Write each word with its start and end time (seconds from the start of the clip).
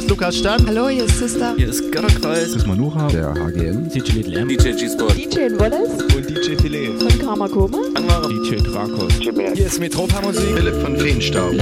Hallo, 0.00 0.06
hier 0.06 0.16
ist 0.16 0.20
Lukas 0.22 0.36
Stan. 0.38 0.66
Hallo, 0.66 0.88
hier 0.88 1.04
ist 1.04 1.18
Sister. 1.18 1.54
Hier 1.58 1.68
ist 1.68 1.92
Götterkreis. 1.92 2.52
Das 2.52 2.62
ist 2.62 2.66
Manuha. 2.66 3.08
Der 3.08 3.34
HGM. 3.34 3.90
DJ 3.90 4.12
Little 4.12 4.38
M. 4.38 4.48
DJ 4.48 4.70
G-Sport. 4.70 5.14
DJ 5.14 5.58
Wallace. 5.58 6.02
Und 6.16 6.30
DJ 6.30 6.56
Filet. 6.56 6.88
Von 6.98 7.18
Karma 7.18 7.46
Koma. 7.46 7.76
DJ 8.30 8.56
Drakos. 8.62 9.12
Hier 9.20 9.66
ist 9.66 9.78
Metropa 9.78 10.22
Musik. 10.22 10.56
Philipp 10.56 10.74
von 10.76 10.96
Feenstaub. 10.96 11.52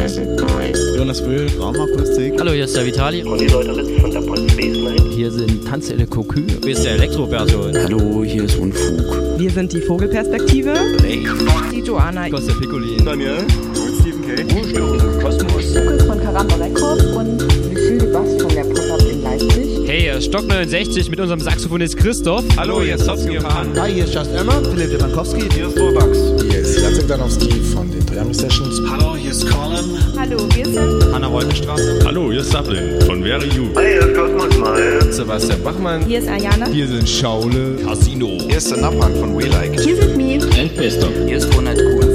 Jonas 0.96 1.24
Wöhl. 1.24 1.50
Raumakustik. 1.58 2.34
Hallo, 2.38 2.52
hier 2.52 2.66
ist 2.66 2.76
der 2.76 2.86
Vitali. 2.86 3.24
Und 3.24 3.40
die 3.40 3.48
Leute 3.48 3.74
von 4.00 4.10
der 4.12 4.20
Baseline. 4.20 5.10
Hier 5.10 5.32
sind 5.32 5.66
Tanzelle 5.66 6.06
Cocu. 6.06 6.40
Hier 6.62 6.72
ist 6.72 6.84
der 6.84 6.92
Elektroversion. 6.92 7.76
Hallo, 7.76 8.22
hier 8.22 8.44
ist 8.44 8.56
Unfug. 8.56 9.38
Wir 9.38 9.50
sind 9.50 9.72
die 9.72 9.80
Vogelperspektive. 9.80 10.74
Hey. 11.02 11.26
Die 11.72 11.80
Joanna. 11.80 12.30
Costa 12.30 12.52
Piccolin. 12.52 13.04
Daniel. 13.04 13.44
Und 14.38 14.50
Stephen 14.50 14.72
K. 14.72 14.78
Ruhestörung 14.78 15.20
Kosmos. 15.20 15.74
Lukas 15.74 16.02
von 16.06 16.22
Karamba 16.22 16.54
Records 16.54 17.04
und 17.06 17.38
Gefühl 17.74 18.12
Bass 18.12 18.40
von 18.40 18.54
der 18.54 18.62
Pop-Up 18.62 19.00
in 19.10 19.22
Leipzig. 19.24 19.80
Hey, 19.84 20.22
Stock 20.22 20.46
69 20.46 21.10
mit 21.10 21.18
unserem 21.18 21.40
Saxophonist 21.40 21.96
Christoph. 21.96 22.44
Hallo, 22.56 22.80
hier 22.80 22.94
ist 22.94 23.04
Sotski 23.04 23.38
Pan. 23.38 23.68
Hi, 23.80 23.92
hier 23.92 24.04
ist 24.04 24.14
Just 24.14 24.30
Emma. 24.32 24.62
Philipp 24.62 24.90
Demankowski. 24.90 25.42
Hier 25.52 25.66
ist 25.66 25.76
Robax. 25.80 26.18
Hier 26.48 26.60
ist 26.60 26.78
Jacek 26.80 27.08
Danowski 27.08 27.50
von 27.74 27.90
den 27.90 28.06
Triangle 28.06 28.32
Sessions. 28.32 28.80
Hallo, 28.88 29.16
hier 29.16 29.32
ist 29.32 29.44
Colin. 29.44 29.98
Hallo, 30.16 30.38
wir 30.54 30.66
sind 30.66 31.14
Anna 31.14 31.26
Reutenstraße. 31.26 31.98
Hallo, 32.04 32.30
hier 32.30 32.40
ist 32.40 32.52
Sablin 32.52 33.00
von 33.06 33.24
Very 33.24 33.48
You. 33.56 33.70
Hi, 33.74 33.86
hier 33.86 34.06
ist 34.06 34.14
Kosmos 34.14 34.58
Mal. 34.58 35.12
Sebastian 35.12 35.62
Bachmann. 35.64 36.04
Hier 36.06 36.20
ist 36.20 36.28
Ayana. 36.28 36.68
Hier 36.68 36.86
sind 36.86 37.08
Schaule. 37.08 37.76
Casino. 37.84 38.38
Hier 38.46 38.58
ist 38.58 38.70
der 38.70 38.78
Nappan 38.78 39.16
von 39.16 39.36
We 39.36 39.46
Like. 39.46 39.80
Hier 39.80 39.96
sind 39.96 40.16
Me. 40.16 40.38
Endbester. 40.56 41.08
Hier 41.26 41.38
ist 41.38 41.52
Ronald 41.56 41.78
Kuhn 41.78 42.14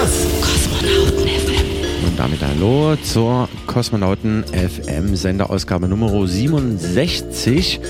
Spaß! 0.00 0.28
Und 2.06 2.18
damit 2.18 2.40
hallo 2.40 2.96
zur 2.96 3.48
Kosmonauten 3.66 4.44
FM 4.44 5.14
Senderausgabe 5.14 5.88
Nummer 5.88 6.26
67. 6.26 7.80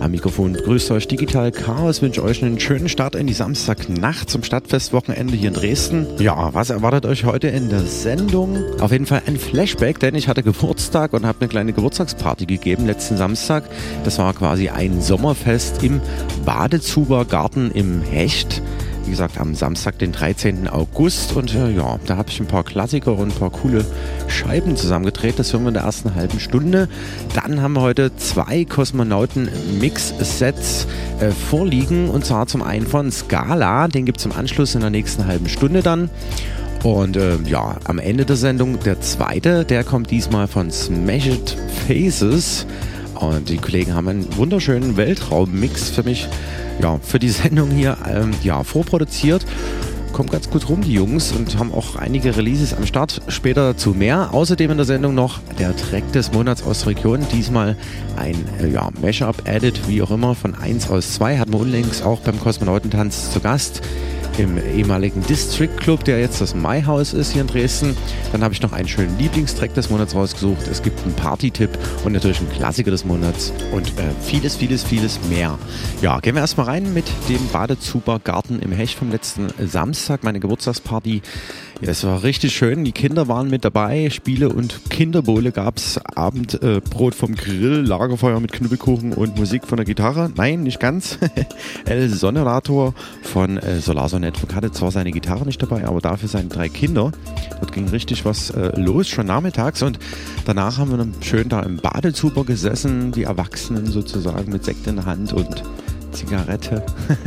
Am 0.00 0.10
Mikrofon 0.10 0.54
grüßt 0.54 0.90
euch 0.90 1.06
Digital 1.06 1.52
Chaos, 1.52 2.02
wünsche 2.02 2.24
euch 2.24 2.42
einen 2.42 2.58
schönen 2.58 2.88
Start 2.88 3.14
in 3.14 3.28
die 3.28 3.32
Samstagnacht 3.34 4.28
zum 4.28 4.42
Stadtfestwochenende 4.42 5.36
hier 5.36 5.48
in 5.48 5.54
Dresden. 5.54 6.06
Ja, 6.18 6.52
was 6.52 6.70
erwartet 6.70 7.06
euch 7.06 7.24
heute 7.24 7.48
in 7.48 7.68
der 7.68 7.82
Sendung? 7.82 8.58
Auf 8.80 8.90
jeden 8.90 9.06
Fall 9.06 9.22
ein 9.26 9.38
Flashback, 9.38 10.00
denn 10.00 10.16
ich 10.16 10.26
hatte 10.26 10.42
Geburtstag 10.42 11.12
und 11.12 11.24
habe 11.24 11.38
eine 11.40 11.48
kleine 11.48 11.72
Geburtstagsparty 11.72 12.46
gegeben 12.46 12.86
letzten 12.86 13.16
Samstag. 13.16 13.62
Das 14.02 14.18
war 14.18 14.34
quasi 14.34 14.70
ein 14.70 15.00
Sommerfest 15.00 15.84
im 15.84 16.00
Badezuber 16.44 17.24
Garten 17.24 17.70
im 17.70 18.02
Hecht 18.02 18.60
wie 19.10 19.14
gesagt, 19.14 19.40
am 19.40 19.56
Samstag, 19.56 19.98
den 19.98 20.12
13. 20.12 20.68
August. 20.68 21.34
Und 21.34 21.52
äh, 21.52 21.72
ja, 21.72 21.98
da 22.06 22.16
habe 22.16 22.30
ich 22.30 22.38
ein 22.38 22.46
paar 22.46 22.62
Klassiker 22.62 23.18
und 23.18 23.32
ein 23.32 23.36
paar 23.36 23.50
coole 23.50 23.84
Scheiben 24.28 24.76
zusammengedreht. 24.76 25.36
Das 25.36 25.52
hören 25.52 25.64
wir 25.64 25.70
in 25.70 25.74
der 25.74 25.82
ersten 25.82 26.14
halben 26.14 26.38
Stunde. 26.38 26.88
Dann 27.34 27.60
haben 27.60 27.72
wir 27.72 27.80
heute 27.80 28.14
zwei 28.14 28.64
Kosmonauten-Mix-Sets 28.64 30.86
äh, 31.18 31.32
vorliegen. 31.32 32.08
Und 32.08 32.24
zwar 32.24 32.46
zum 32.46 32.62
einen 32.62 32.86
von 32.86 33.10
Scala. 33.10 33.88
Den 33.88 34.06
gibt 34.06 34.20
es 34.20 34.26
im 34.26 34.32
Anschluss 34.32 34.76
in 34.76 34.82
der 34.82 34.90
nächsten 34.90 35.26
halben 35.26 35.48
Stunde 35.48 35.82
dann. 35.82 36.08
Und 36.84 37.16
äh, 37.16 37.36
ja, 37.46 37.78
am 37.82 37.98
Ende 37.98 38.24
der 38.24 38.36
Sendung 38.36 38.78
der 38.78 39.00
zweite, 39.00 39.64
der 39.64 39.82
kommt 39.82 40.12
diesmal 40.12 40.46
von 40.46 40.70
Smashed 40.70 41.56
Faces. 41.88 42.64
Und 43.20 43.50
die 43.50 43.58
Kollegen 43.58 43.94
haben 43.94 44.08
einen 44.08 44.36
wunderschönen 44.36 44.96
Weltraummix 44.96 45.90
für 45.90 46.02
mich 46.02 46.26
ja, 46.80 46.98
für 47.02 47.18
die 47.18 47.28
Sendung 47.28 47.70
hier 47.70 47.98
ähm, 48.08 48.30
ja, 48.42 48.64
vorproduziert. 48.64 49.44
Kommt 50.12 50.32
ganz 50.32 50.50
gut 50.50 50.68
rum, 50.68 50.80
die 50.80 50.94
Jungs, 50.94 51.30
und 51.32 51.58
haben 51.58 51.72
auch 51.72 51.96
einige 51.96 52.36
Releases 52.36 52.74
am 52.74 52.84
Start. 52.86 53.20
Später 53.28 53.72
dazu 53.72 53.90
mehr. 53.90 54.32
Außerdem 54.32 54.70
in 54.70 54.76
der 54.78 54.86
Sendung 54.86 55.14
noch 55.14 55.38
der 55.58 55.76
Track 55.76 56.10
des 56.12 56.32
Monats 56.32 56.62
aus 56.62 56.80
der 56.80 56.88
Region. 56.88 57.26
Diesmal 57.32 57.76
ein 58.16 58.36
äh, 58.60 58.68
ja, 58.68 58.88
Mashup-Edit, 59.00 59.86
wie 59.86 60.02
auch 60.02 60.10
immer, 60.10 60.34
von 60.34 60.54
1 60.54 60.90
aus 60.90 61.12
2. 61.14 61.38
Hatten 61.38 61.52
wir 61.52 61.60
unlängst 61.60 62.02
auch 62.02 62.20
beim 62.20 62.40
Kosmonautentanz 62.40 63.32
zu 63.32 63.40
Gast 63.40 63.82
im 64.38 64.58
ehemaligen 64.58 65.22
District 65.26 65.76
Club, 65.76 66.04
der 66.04 66.20
jetzt 66.20 66.40
das 66.40 66.54
My 66.54 66.82
House 66.82 67.12
ist 67.12 67.32
hier 67.32 67.42
in 67.42 67.48
Dresden. 67.48 67.96
Dann 68.32 68.42
habe 68.42 68.54
ich 68.54 68.62
noch 68.62 68.72
einen 68.72 68.88
schönen 68.88 69.18
Lieblingstrack 69.18 69.74
des 69.74 69.90
Monats 69.90 70.14
rausgesucht. 70.14 70.68
Es 70.68 70.82
gibt 70.82 71.02
einen 71.02 71.14
Party-Tipp 71.14 71.70
und 72.04 72.12
natürlich 72.12 72.38
einen 72.38 72.50
Klassiker 72.50 72.90
des 72.90 73.04
Monats 73.04 73.52
und 73.72 73.88
äh, 73.98 74.10
vieles, 74.22 74.56
vieles, 74.56 74.84
vieles 74.84 75.20
mehr. 75.28 75.58
Ja, 76.02 76.20
gehen 76.20 76.34
wir 76.34 76.40
erstmal 76.40 76.66
rein 76.66 76.94
mit 76.94 77.06
dem 77.28 77.46
Badezuber 77.48 78.20
Garten 78.22 78.60
im 78.60 78.72
Hecht 78.72 78.98
vom 78.98 79.10
letzten 79.10 79.48
Samstag, 79.58 80.24
meine 80.24 80.40
Geburtstagsparty. 80.40 81.22
Ja, 81.80 81.88
es 81.88 82.04
war 82.04 82.22
richtig 82.22 82.54
schön. 82.54 82.84
Die 82.84 82.92
Kinder 82.92 83.26
waren 83.26 83.48
mit 83.48 83.64
dabei. 83.64 84.10
Spiele 84.10 84.50
und 84.50 84.90
Kinderbohle 84.90 85.50
gab 85.50 85.78
es. 85.78 85.98
Abendbrot 86.14 87.14
äh, 87.14 87.16
vom 87.16 87.34
Grill, 87.34 87.80
Lagerfeuer 87.80 88.38
mit 88.38 88.52
Knüppelkuchen 88.52 89.14
und 89.14 89.38
Musik 89.38 89.66
von 89.66 89.78
der 89.78 89.86
Gitarre. 89.86 90.30
Nein, 90.36 90.62
nicht 90.62 90.78
ganz. 90.78 91.18
El 91.86 92.10
Sonerator 92.10 92.92
von 93.22 93.56
äh, 93.56 93.80
Solarson 93.80 94.20
Network 94.20 94.54
hatte 94.54 94.72
zwar 94.72 94.90
seine 94.90 95.10
Gitarre 95.10 95.46
nicht 95.46 95.62
dabei, 95.62 95.86
aber 95.86 96.02
dafür 96.02 96.28
seine 96.28 96.48
drei 96.48 96.68
Kinder. 96.68 97.12
Dort 97.60 97.72
ging 97.72 97.88
richtig 97.88 98.26
was 98.26 98.50
äh, 98.50 98.78
los, 98.78 99.08
schon 99.08 99.26
nachmittags. 99.26 99.82
Und 99.82 99.98
danach 100.44 100.76
haben 100.76 100.90
wir 100.90 101.24
schön 101.24 101.48
da 101.48 101.62
im 101.62 101.78
Badezuber 101.78 102.44
gesessen, 102.44 103.10
die 103.12 103.22
Erwachsenen 103.22 103.86
sozusagen 103.86 104.52
mit 104.52 104.64
Sekt 104.64 104.86
in 104.86 104.96
der 104.96 105.06
Hand 105.06 105.32
und 105.32 105.62
Zigarette. 106.12 106.82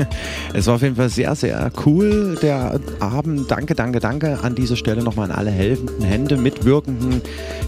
es 0.53 0.67
war 0.67 0.75
auf 0.75 0.81
jeden 0.81 0.95
Fall 0.95 1.09
sehr, 1.09 1.35
sehr 1.35 1.71
cool, 1.85 2.37
der 2.41 2.79
Abend. 2.99 3.49
Danke, 3.49 3.75
danke, 3.75 3.99
danke 3.99 4.39
an 4.41 4.55
dieser 4.55 4.75
Stelle 4.75 5.03
nochmal 5.03 5.31
an 5.31 5.37
alle 5.37 5.51
helfenden 5.51 6.01
Hände, 6.01 6.37
mitwirkenden. 6.37 7.21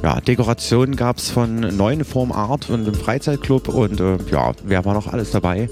Ja, 0.03 0.19
Dekorationen 0.21 0.95
gab 0.95 1.17
es 1.17 1.29
von 1.29 1.59
Neuen 1.59 2.03
Form 2.03 2.31
Art 2.31 2.69
und 2.69 2.85
dem 2.85 2.95
Freizeitclub 2.95 3.69
und 3.69 3.99
äh, 3.99 4.17
ja, 4.31 4.51
wer 4.63 4.85
war 4.85 4.93
noch 4.93 5.11
alles 5.11 5.31
dabei? 5.31 5.69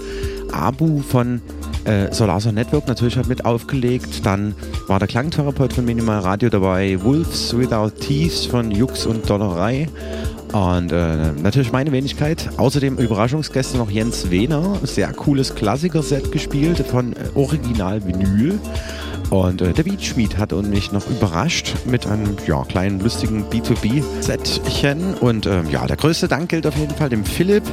Abu 0.52 1.00
von 1.00 1.40
äh, 1.84 2.12
Solarson 2.12 2.54
Network 2.54 2.88
natürlich 2.88 3.16
hat 3.16 3.26
mit 3.26 3.44
aufgelegt. 3.44 4.24
Dann 4.24 4.54
war 4.86 4.98
der 4.98 5.08
Klangtherapeut 5.08 5.72
von 5.72 5.84
Minimal 5.84 6.20
Radio 6.20 6.48
dabei, 6.48 7.02
Wolves 7.02 7.56
Without 7.56 7.90
Teeth 8.00 8.48
von 8.50 8.70
Jux 8.70 9.06
und 9.06 9.28
Dollerei. 9.28 9.88
Und 10.54 10.92
äh, 10.92 11.32
natürlich 11.42 11.72
meine 11.72 11.90
Wenigkeit. 11.90 12.48
Außerdem 12.58 12.96
Überraschungsgäste 12.98 13.76
noch 13.76 13.90
Jens 13.90 14.30
Wehner. 14.30 14.78
Sehr 14.84 15.12
cooles 15.12 15.56
Klassiker-Set 15.56 16.30
gespielt 16.30 16.78
von 16.86 17.12
äh, 17.14 17.16
Original 17.34 18.06
Vinyl. 18.06 18.60
Und 19.30 19.62
äh, 19.62 19.72
der 19.72 19.82
Beatschmied 19.82 20.38
hat 20.38 20.52
mich 20.52 20.92
noch 20.92 21.08
überrascht 21.08 21.74
mit 21.86 22.06
einem 22.06 22.36
ja, 22.46 22.62
kleinen 22.62 23.00
lustigen 23.00 23.44
B2B-Setchen. 23.50 25.14
Und 25.14 25.46
äh, 25.46 25.64
ja, 25.72 25.88
der 25.88 25.96
größte 25.96 26.28
Dank 26.28 26.50
gilt 26.50 26.68
auf 26.68 26.76
jeden 26.76 26.94
Fall 26.94 27.08
dem 27.08 27.24
Philipp 27.24 27.64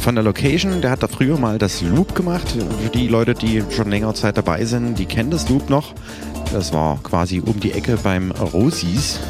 von 0.00 0.14
der 0.14 0.24
Location. 0.24 0.80
Der 0.80 0.92
hat 0.92 1.02
da 1.02 1.08
früher 1.08 1.36
mal 1.36 1.58
das 1.58 1.82
Loop 1.82 2.14
gemacht. 2.14 2.56
Für 2.82 2.88
die 2.88 3.08
Leute, 3.08 3.34
die 3.34 3.62
schon 3.68 3.90
längere 3.90 4.14
Zeit 4.14 4.38
dabei 4.38 4.64
sind, 4.64 4.98
die 4.98 5.04
kennen 5.04 5.30
das 5.30 5.50
Loop 5.50 5.68
noch. 5.68 5.92
Das 6.54 6.72
war 6.72 6.98
quasi 7.02 7.42
um 7.44 7.60
die 7.60 7.72
Ecke 7.72 7.98
beim 8.02 8.30
Rosis. 8.30 9.20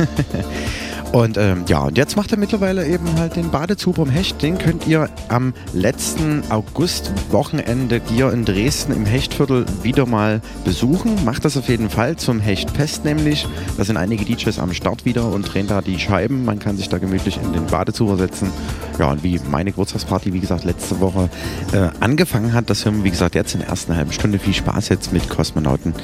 Und 1.14 1.38
ähm, 1.38 1.62
ja, 1.69 1.78
und 1.84 1.96
jetzt 1.96 2.16
macht 2.16 2.32
er 2.32 2.38
mittlerweile 2.38 2.88
eben 2.88 3.08
halt 3.20 3.37
den 3.37 3.52
Badezuber 3.52 4.02
im 4.02 4.11
Hecht. 4.11 4.43
Den 4.43 4.58
könnt 4.58 4.88
ihr 4.88 5.08
am 5.28 5.55
letzten 5.72 6.43
August-Wochenende 6.50 8.00
hier 8.08 8.32
in 8.32 8.44
Dresden 8.44 8.93
im 8.93 9.06
Hechtviertel 9.06 9.64
wieder 9.84 10.06
mal 10.06 10.40
besuchen. 10.64 11.25
Macht 11.25 11.44
das 11.44 11.56
auf 11.56 11.69
jeden 11.69 11.88
Fall 11.88 12.16
zum 12.16 12.40
Hechtfest 12.40 13.05
nämlich. 13.05 13.46
Da 13.76 13.84
sind 13.84 13.96
einige 13.96 14.25
DJs 14.25 14.58
am 14.58 14.75
Start 14.75 15.05
wieder 15.05 15.31
und 15.31 15.43
drehen 15.43 15.69
da 15.69 15.82
die 15.82 16.00
Scheiben. 16.00 16.44
Man 16.44 16.58
kann 16.58 16.76
sich 16.76 16.88
da 16.88 16.99
gemütlich 16.99 17.38
in 17.40 17.52
den 17.52 17.66
Badezuber 17.66 18.16
setzen. 18.16 18.50
Ja, 18.99 19.12
und 19.12 19.22
wie 19.22 19.40
meine 19.49 19.70
Geburtstagsparty, 19.70 20.32
wie 20.32 20.40
gesagt, 20.40 20.64
letzte 20.64 20.99
Woche 20.99 21.31
äh, 21.72 21.90
angefangen 22.00 22.52
hat, 22.52 22.70
das 22.70 22.84
hören 22.84 22.96
wir, 22.96 23.05
wie 23.05 23.11
gesagt, 23.11 23.37
jetzt 23.37 23.55
in 23.55 23.61
der 23.61 23.69
ersten 23.69 23.94
halben 23.94 24.11
Stunde. 24.11 24.40
Viel 24.40 24.52
Spaß 24.52 24.88
jetzt 24.88 25.12
mit 25.12 25.28
Kosmonauten 25.28 25.94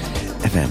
FM. 0.43 0.71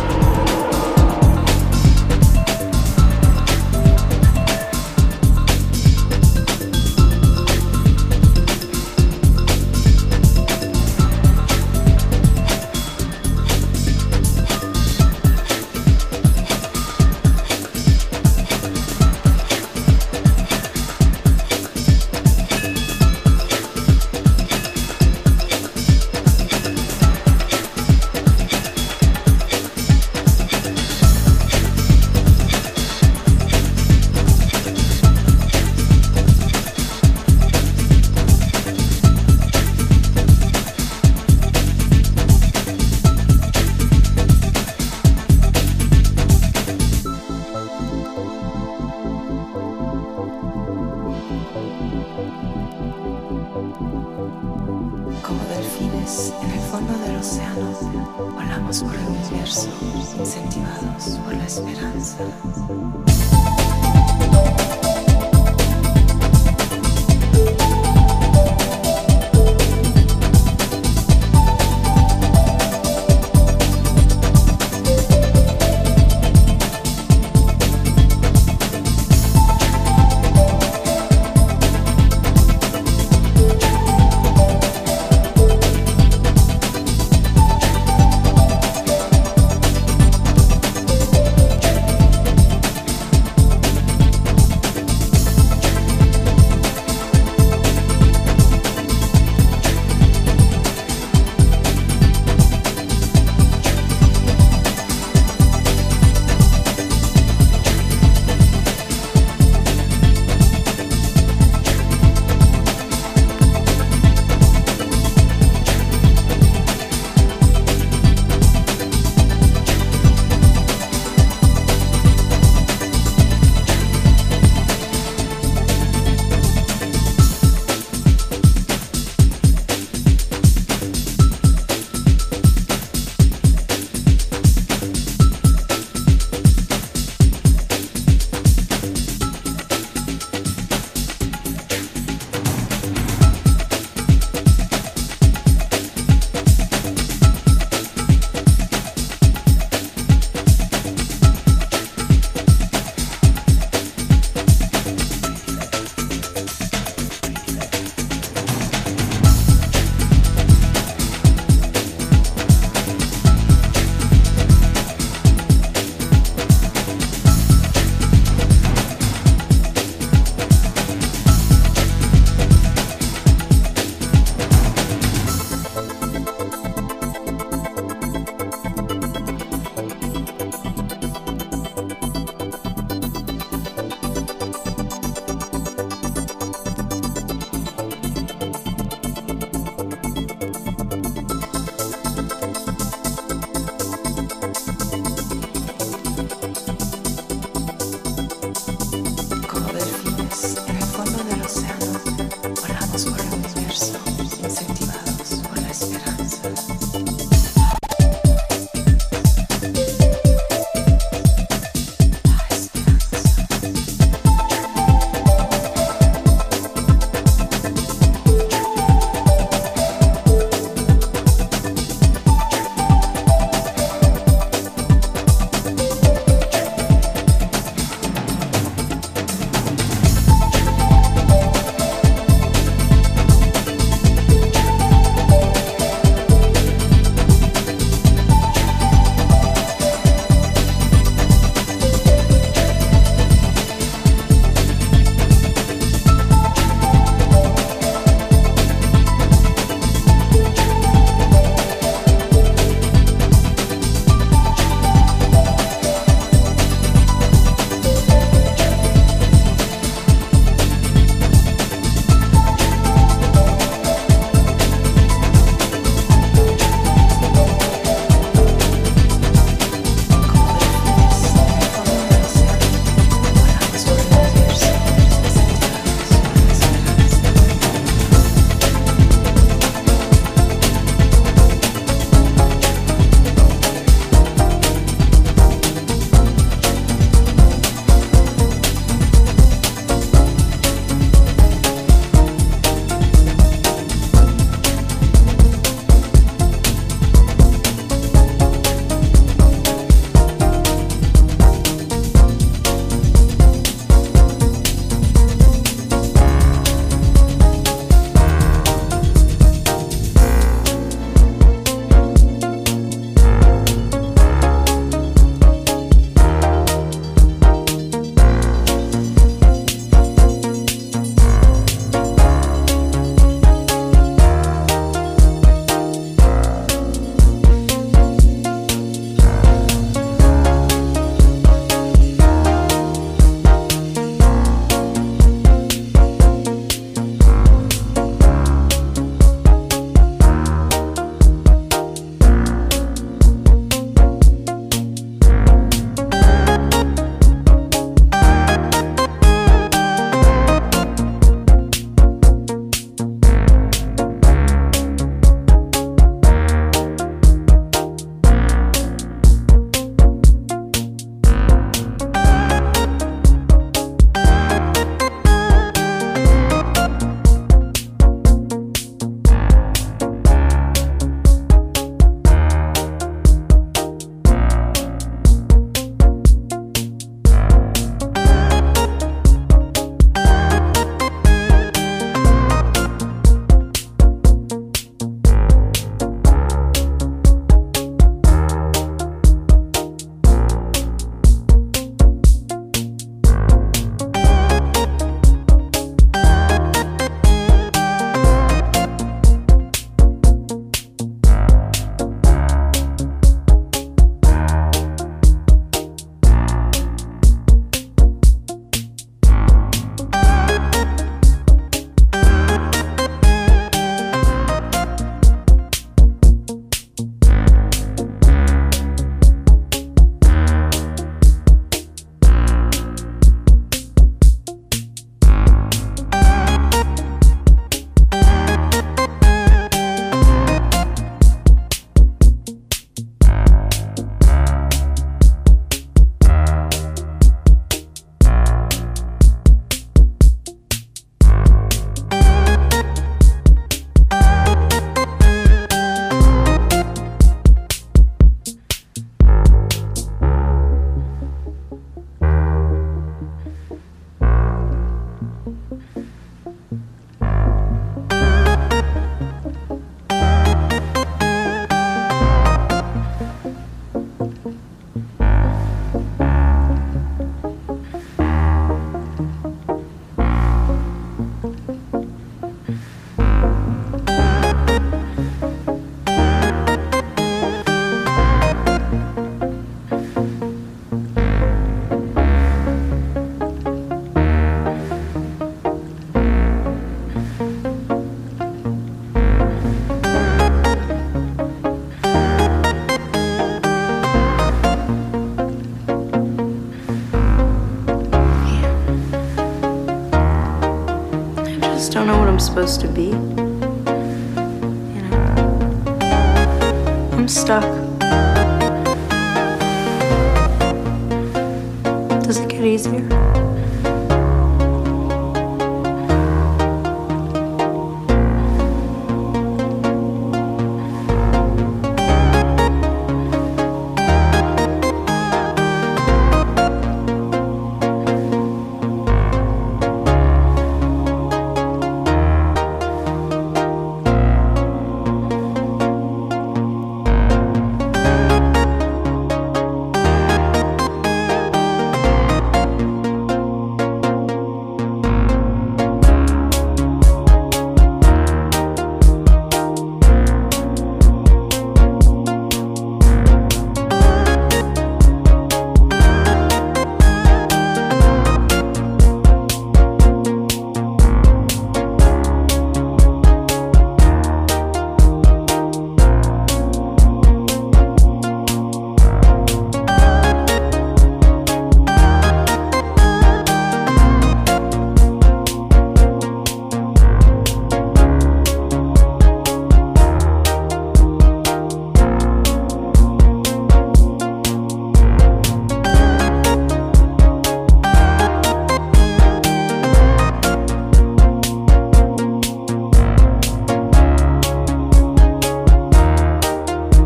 I'm 507.51 507.80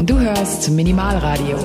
Du 0.06 0.20
hörst 0.20 0.70
Minimalradio. 0.70 1.58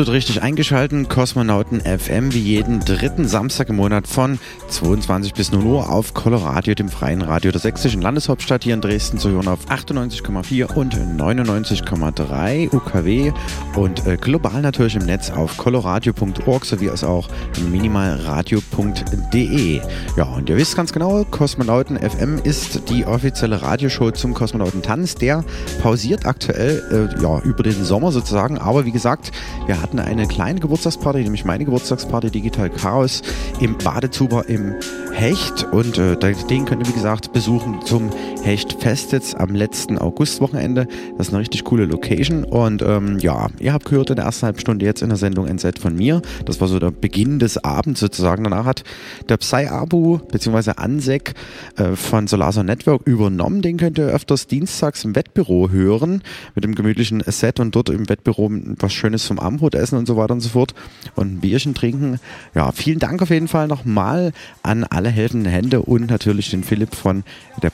Absolut 0.00 0.16
richtig 0.16 0.40
eingeschalten. 0.40 1.08
Kosmonauten 1.08 1.82
FM 1.82 2.32
wie 2.32 2.38
jeden 2.38 2.80
dritten 2.80 3.28
Samstag 3.28 3.68
im 3.68 3.76
Monat 3.76 4.08
von 4.08 4.38
22 4.68 5.34
bis 5.34 5.52
0 5.52 5.62
Uhr 5.62 5.90
auf 5.90 6.14
Coloradio, 6.14 6.74
dem 6.74 6.88
freien 6.88 7.20
Radio 7.20 7.52
der 7.52 7.60
sächsischen 7.60 8.00
Landeshauptstadt 8.00 8.64
hier 8.64 8.72
in 8.72 8.80
Dresden 8.80 9.18
zu 9.18 9.28
hören 9.28 9.46
auf 9.46 9.68
98,4 9.68 10.72
und 10.72 10.94
99,3 10.94 12.74
UKW 12.74 13.30
und 13.76 14.06
äh, 14.06 14.16
global 14.16 14.62
natürlich 14.62 14.96
im 14.96 15.04
Netz 15.04 15.28
auf 15.28 15.58
coloradio.org 15.58 16.64
sowie 16.64 16.88
als 16.88 17.04
auch 17.04 17.28
minimalradio.de. 17.70 19.82
Ja, 20.16 20.24
und 20.24 20.48
ihr 20.48 20.56
wisst 20.56 20.76
ganz 20.76 20.94
genau, 20.94 21.24
Kosmonauten 21.24 21.98
FM 21.98 22.38
ist 22.42 22.88
die 22.88 23.04
offizielle 23.04 23.60
Radioshow 23.60 24.12
zum 24.12 24.32
Kosmonautentanz. 24.32 25.16
Der 25.16 25.44
pausiert 25.82 26.24
aktuell 26.24 26.82
äh, 26.90 27.08
ja, 27.22 27.38
über 27.40 27.62
den 27.62 27.84
Sommer 27.84 28.12
sozusagen, 28.12 28.56
aber 28.56 28.86
wie 28.86 28.92
gesagt, 28.92 29.32
wir 29.66 29.80
hatten 29.80 29.98
eine 29.98 30.26
kleine 30.26 30.60
Geburtstagsparty, 30.60 31.22
nämlich 31.22 31.44
meine 31.44 31.64
Geburtstagsparty 31.64 32.30
Digital 32.30 32.70
Chaos 32.70 33.22
im 33.60 33.76
Badezuber 33.78 34.48
im 34.48 34.74
Hecht. 35.12 35.64
Und 35.72 35.98
äh, 35.98 36.16
den 36.16 36.64
könnt 36.64 36.82
ihr 36.82 36.88
wie 36.88 36.92
gesagt 36.92 37.32
besuchen 37.32 37.80
zum 37.84 38.10
Hecht-Fest 38.42 39.12
jetzt 39.12 39.36
am 39.36 39.54
letzten 39.54 39.98
Augustwochenende. 39.98 40.86
Das 41.16 41.28
ist 41.28 41.32
eine 41.32 41.40
richtig 41.40 41.64
coole 41.64 41.84
Location 41.84 42.44
und 42.44 42.82
ähm, 42.82 43.18
ja, 43.18 43.48
ihr 43.58 43.72
habt 43.72 43.86
gehört 43.86 44.10
in 44.10 44.16
der 44.16 44.24
ersten 44.24 44.46
halben 44.46 44.58
Stunde 44.58 44.84
jetzt 44.84 45.02
in 45.02 45.08
der 45.08 45.18
Sendung 45.18 45.46
NZ 45.46 45.78
von 45.78 45.94
mir. 45.94 46.22
Das 46.46 46.60
war 46.60 46.68
so 46.68 46.78
der 46.78 46.90
Beginn 46.90 47.38
des 47.38 47.62
Abends 47.62 48.00
sozusagen. 48.00 48.44
Danach 48.44 48.64
hat 48.64 48.84
der 49.28 49.36
Psy 49.36 49.66
Abu 49.66 50.18
bzw. 50.18 50.72
Ansek 50.76 51.34
äh, 51.76 51.96
von 51.96 52.26
Solarson 52.26 52.66
Network 52.66 53.06
übernommen. 53.06 53.62
Den 53.62 53.76
könnt 53.76 53.98
ihr 53.98 54.06
öfters 54.06 54.46
dienstags 54.46 55.04
im 55.04 55.14
Wettbüro 55.14 55.70
hören 55.70 56.22
mit 56.54 56.64
dem 56.64 56.74
gemütlichen 56.74 57.22
Set 57.26 57.60
und 57.60 57.74
dort 57.76 57.90
im 57.90 58.08
Wettbüro 58.08 58.50
was 58.78 58.92
Schönes 58.92 59.26
zum 59.26 59.38
Ambrot 59.38 59.74
essen 59.74 59.98
und 59.98 60.06
so 60.06 60.16
weiter 60.16 60.34
und 60.34 60.40
so 60.40 60.48
fort 60.48 60.74
und 61.14 61.34
ein 61.34 61.40
Bierchen 61.40 61.74
trinken. 61.74 62.18
Ja, 62.54 62.72
vielen 62.72 62.98
Dank 62.98 63.22
auf 63.22 63.30
jeden 63.30 63.48
Fall 63.48 63.68
nochmal 63.68 64.32
an 64.62 64.84
alle 64.84 65.10
helfenden 65.10 65.50
Hände 65.50 65.82
und 65.82 66.10
natürlich 66.10 66.50
den 66.50 66.64
Philipp 66.64 66.94
von 66.94 67.24
der 67.62 67.70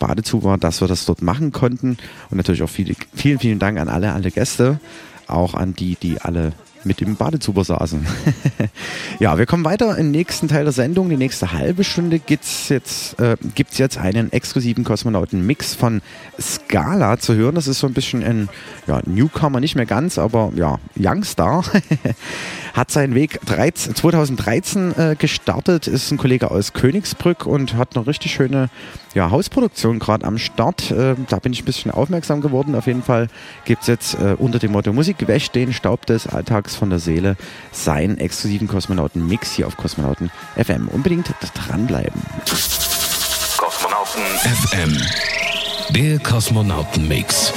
Dass 0.60 0.80
wir 0.80 0.88
das 0.88 1.04
dort 1.04 1.22
machen 1.22 1.52
konnten 1.52 1.98
und 2.30 2.36
natürlich 2.36 2.62
auch 2.62 2.70
viele, 2.70 2.94
vielen, 3.14 3.38
vielen 3.38 3.58
Dank 3.58 3.78
an 3.78 3.88
alle, 3.88 4.12
alle 4.12 4.30
Gäste, 4.30 4.80
auch 5.26 5.54
an 5.54 5.74
die, 5.74 5.96
die 5.96 6.20
alle 6.20 6.52
mit 6.86 7.00
dem 7.00 7.16
Badezuber 7.16 7.64
saßen. 7.64 8.06
ja, 9.18 9.36
wir 9.36 9.44
kommen 9.44 9.64
weiter 9.64 9.98
im 9.98 10.10
nächsten 10.10 10.48
Teil 10.48 10.64
der 10.64 10.72
Sendung. 10.72 11.10
Die 11.10 11.16
nächste 11.16 11.52
halbe 11.52 11.84
Stunde 11.84 12.18
gibt's 12.18 12.68
jetzt, 12.68 13.20
äh, 13.20 13.36
jetzt 13.72 13.98
einen 13.98 14.32
exklusiven 14.32 14.84
Kosmonauten-Mix 14.84 15.74
von 15.74 16.00
Scala 16.40 17.18
zu 17.18 17.34
hören. 17.34 17.56
Das 17.56 17.66
ist 17.66 17.80
so 17.80 17.86
ein 17.86 17.92
bisschen 17.92 18.22
ein 18.22 18.48
ja, 18.86 19.00
Newcomer, 19.04 19.60
nicht 19.60 19.74
mehr 19.74 19.86
ganz, 19.86 20.16
aber 20.16 20.52
ja, 20.54 20.78
Youngstar. 20.94 21.64
hat 22.72 22.90
seinen 22.90 23.14
Weg 23.14 23.40
13, 23.46 23.94
2013 23.94 24.98
äh, 24.98 25.16
gestartet, 25.18 25.86
ist 25.88 26.10
ein 26.10 26.18
Kollege 26.18 26.50
aus 26.50 26.74
Königsbrück 26.74 27.46
und 27.46 27.74
hat 27.74 27.96
eine 27.96 28.06
richtig 28.06 28.32
schöne 28.34 28.68
ja, 29.16 29.30
Hausproduktion 29.30 29.98
gerade 29.98 30.26
am 30.26 30.36
Start. 30.36 30.90
Äh, 30.90 31.14
da 31.30 31.38
bin 31.38 31.54
ich 31.54 31.62
ein 31.62 31.64
bisschen 31.64 31.90
aufmerksam 31.90 32.42
geworden. 32.42 32.74
Auf 32.74 32.86
jeden 32.86 33.02
Fall 33.02 33.28
gibt 33.64 33.80
es 33.80 33.88
jetzt 33.88 34.14
äh, 34.14 34.36
unter 34.38 34.58
dem 34.58 34.72
Motto 34.72 34.92
Musik 34.92 35.26
wäscht 35.26 35.54
den 35.54 35.72
Staub 35.72 36.04
des 36.04 36.26
Alltags 36.26 36.76
von 36.76 36.90
der 36.90 36.98
Seele 36.98 37.36
seinen 37.72 38.18
exklusiven 38.18 38.68
Kosmonauten-Mix 38.68 39.54
hier 39.54 39.68
auf 39.68 39.78
Kosmonauten 39.78 40.30
FM. 40.62 40.88
Unbedingt 40.88 41.32
dranbleiben. 41.54 42.20
Kosmonauten 43.56 44.22
FM. 44.44 45.00
Der 45.94 46.18
Kosmonauten-Mix. 46.18 47.54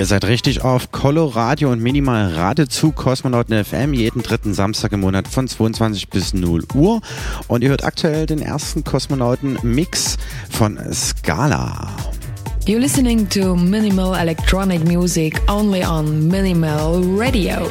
Ihr 0.00 0.06
seid 0.06 0.24
richtig 0.24 0.64
auf 0.64 0.92
Coloradio 0.92 1.70
und 1.70 1.82
Minimal 1.82 2.32
Rate 2.32 2.68
zu 2.68 2.90
Kosmonauten 2.90 3.62
FM 3.62 3.92
jeden 3.92 4.22
dritten 4.22 4.54
Samstag 4.54 4.92
im 4.92 5.00
Monat 5.00 5.28
von 5.28 5.46
22 5.46 6.08
bis 6.08 6.32
0 6.32 6.64
Uhr. 6.74 7.02
Und 7.48 7.62
ihr 7.62 7.68
hört 7.68 7.84
aktuell 7.84 8.24
den 8.24 8.40
ersten 8.40 8.82
Kosmonauten-Mix 8.82 10.16
von 10.48 10.78
Scala. 10.90 11.90
You're 12.66 12.78
listening 12.78 13.28
to 13.28 13.54
minimal 13.54 14.14
electronic 14.14 14.82
music 14.84 15.38
only 15.50 15.84
on 15.84 16.28
Minimal 16.28 17.02
Radio. 17.18 17.68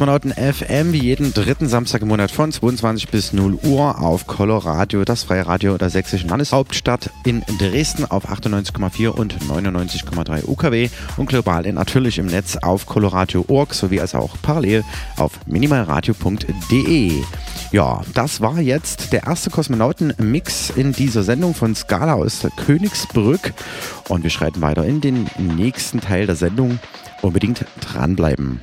Kosmonauten 0.00 0.32
FM 0.32 0.94
wie 0.94 1.02
jeden 1.02 1.34
dritten 1.34 1.68
Samstag 1.68 2.00
im 2.00 2.08
Monat 2.08 2.30
von 2.30 2.50
22 2.50 3.08
bis 3.08 3.34
0 3.34 3.58
Uhr 3.64 4.00
auf 4.00 4.26
Coloradio, 4.26 5.04
das 5.04 5.24
freie 5.24 5.46
Radio 5.46 5.76
der 5.76 5.90
sächsischen 5.90 6.30
Landeshauptstadt 6.30 7.10
in 7.26 7.42
Dresden 7.58 8.06
auf 8.06 8.26
98,4 8.26 9.08
und 9.08 9.36
99,3 9.40 10.48
UKW 10.48 10.88
und 11.18 11.28
global 11.28 11.70
natürlich 11.74 12.16
im 12.16 12.24
Netz 12.24 12.56
auf 12.56 12.86
coloradio.org 12.86 13.74
sowie 13.74 14.00
als 14.00 14.14
auch 14.14 14.30
parallel 14.40 14.84
auf 15.18 15.32
minimalradio.de. 15.44 17.12
Ja, 17.70 18.00
das 18.14 18.40
war 18.40 18.58
jetzt 18.58 19.12
der 19.12 19.24
erste 19.24 19.50
Kosmonauten-Mix 19.50 20.70
in 20.70 20.94
dieser 20.94 21.24
Sendung 21.24 21.54
von 21.54 21.74
Scala 21.74 22.14
aus 22.14 22.46
Königsbrück 22.56 23.52
und 24.08 24.22
wir 24.22 24.30
schreiten 24.30 24.62
weiter 24.62 24.86
in 24.86 25.02
den 25.02 25.28
nächsten 25.36 26.00
Teil 26.00 26.24
der 26.24 26.36
Sendung. 26.36 26.78
Unbedingt 27.20 27.66
dranbleiben. 27.82 28.62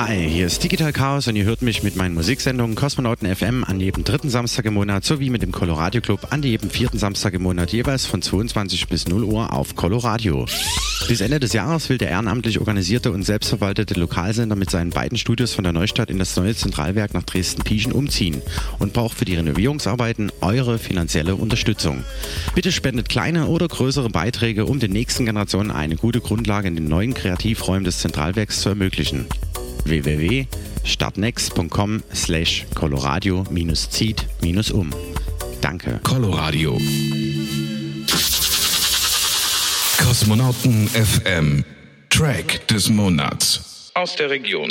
Hi, 0.00 0.28
hier 0.28 0.46
ist 0.46 0.62
Digital 0.62 0.92
Chaos 0.92 1.26
und 1.26 1.34
ihr 1.34 1.44
hört 1.44 1.60
mich 1.60 1.82
mit 1.82 1.96
meinen 1.96 2.14
Musiksendungen 2.14 2.76
Kosmonauten 2.76 3.34
FM 3.34 3.64
an 3.64 3.80
jedem 3.80 4.04
dritten 4.04 4.30
Samstag 4.30 4.64
im 4.66 4.74
Monat 4.74 5.04
sowie 5.04 5.28
mit 5.28 5.42
dem 5.42 5.50
Coloradio 5.50 6.00
Club 6.00 6.28
an 6.30 6.40
jedem 6.44 6.70
vierten 6.70 6.98
Samstag 6.98 7.34
im 7.34 7.42
Monat 7.42 7.72
jeweils 7.72 8.06
von 8.06 8.22
22 8.22 8.86
bis 8.86 9.08
0 9.08 9.24
Uhr 9.24 9.52
auf 9.52 9.74
Coloradio. 9.74 10.46
Bis 11.08 11.20
Ende 11.20 11.40
des 11.40 11.52
Jahres 11.52 11.88
will 11.88 11.98
der 11.98 12.10
ehrenamtlich 12.10 12.60
organisierte 12.60 13.10
und 13.10 13.24
selbstverwaltete 13.24 13.98
Lokalsender 13.98 14.54
mit 14.54 14.70
seinen 14.70 14.90
beiden 14.90 15.18
Studios 15.18 15.52
von 15.52 15.64
der 15.64 15.72
Neustadt 15.72 16.10
in 16.10 16.20
das 16.20 16.36
neue 16.36 16.54
Zentralwerk 16.54 17.12
nach 17.12 17.24
Dresden-Pieschen 17.24 17.90
umziehen 17.90 18.40
und 18.78 18.92
braucht 18.92 19.18
für 19.18 19.24
die 19.24 19.34
Renovierungsarbeiten 19.34 20.30
eure 20.40 20.78
finanzielle 20.78 21.34
Unterstützung. 21.34 22.04
Bitte 22.54 22.70
spendet 22.70 23.08
kleine 23.08 23.48
oder 23.48 23.66
größere 23.66 24.10
Beiträge, 24.10 24.66
um 24.66 24.78
den 24.78 24.92
nächsten 24.92 25.26
Generationen 25.26 25.72
eine 25.72 25.96
gute 25.96 26.20
Grundlage 26.20 26.68
in 26.68 26.76
den 26.76 26.86
neuen 26.86 27.14
Kreativräumen 27.14 27.82
des 27.82 27.98
Zentralwerks 27.98 28.60
zu 28.60 28.68
ermöglichen 28.68 29.26
www.startnext.com 29.88 32.02
slash 32.12 32.66
coloradio-zieht-um. 32.74 34.92
Danke. 35.60 36.00
Coloradio. 36.02 36.78
Kosmonauten 39.96 40.88
FM. 40.88 41.64
Track 42.10 42.66
des 42.68 42.88
Monats. 42.88 43.90
Aus 43.94 44.14
der 44.16 44.30
Region. 44.30 44.68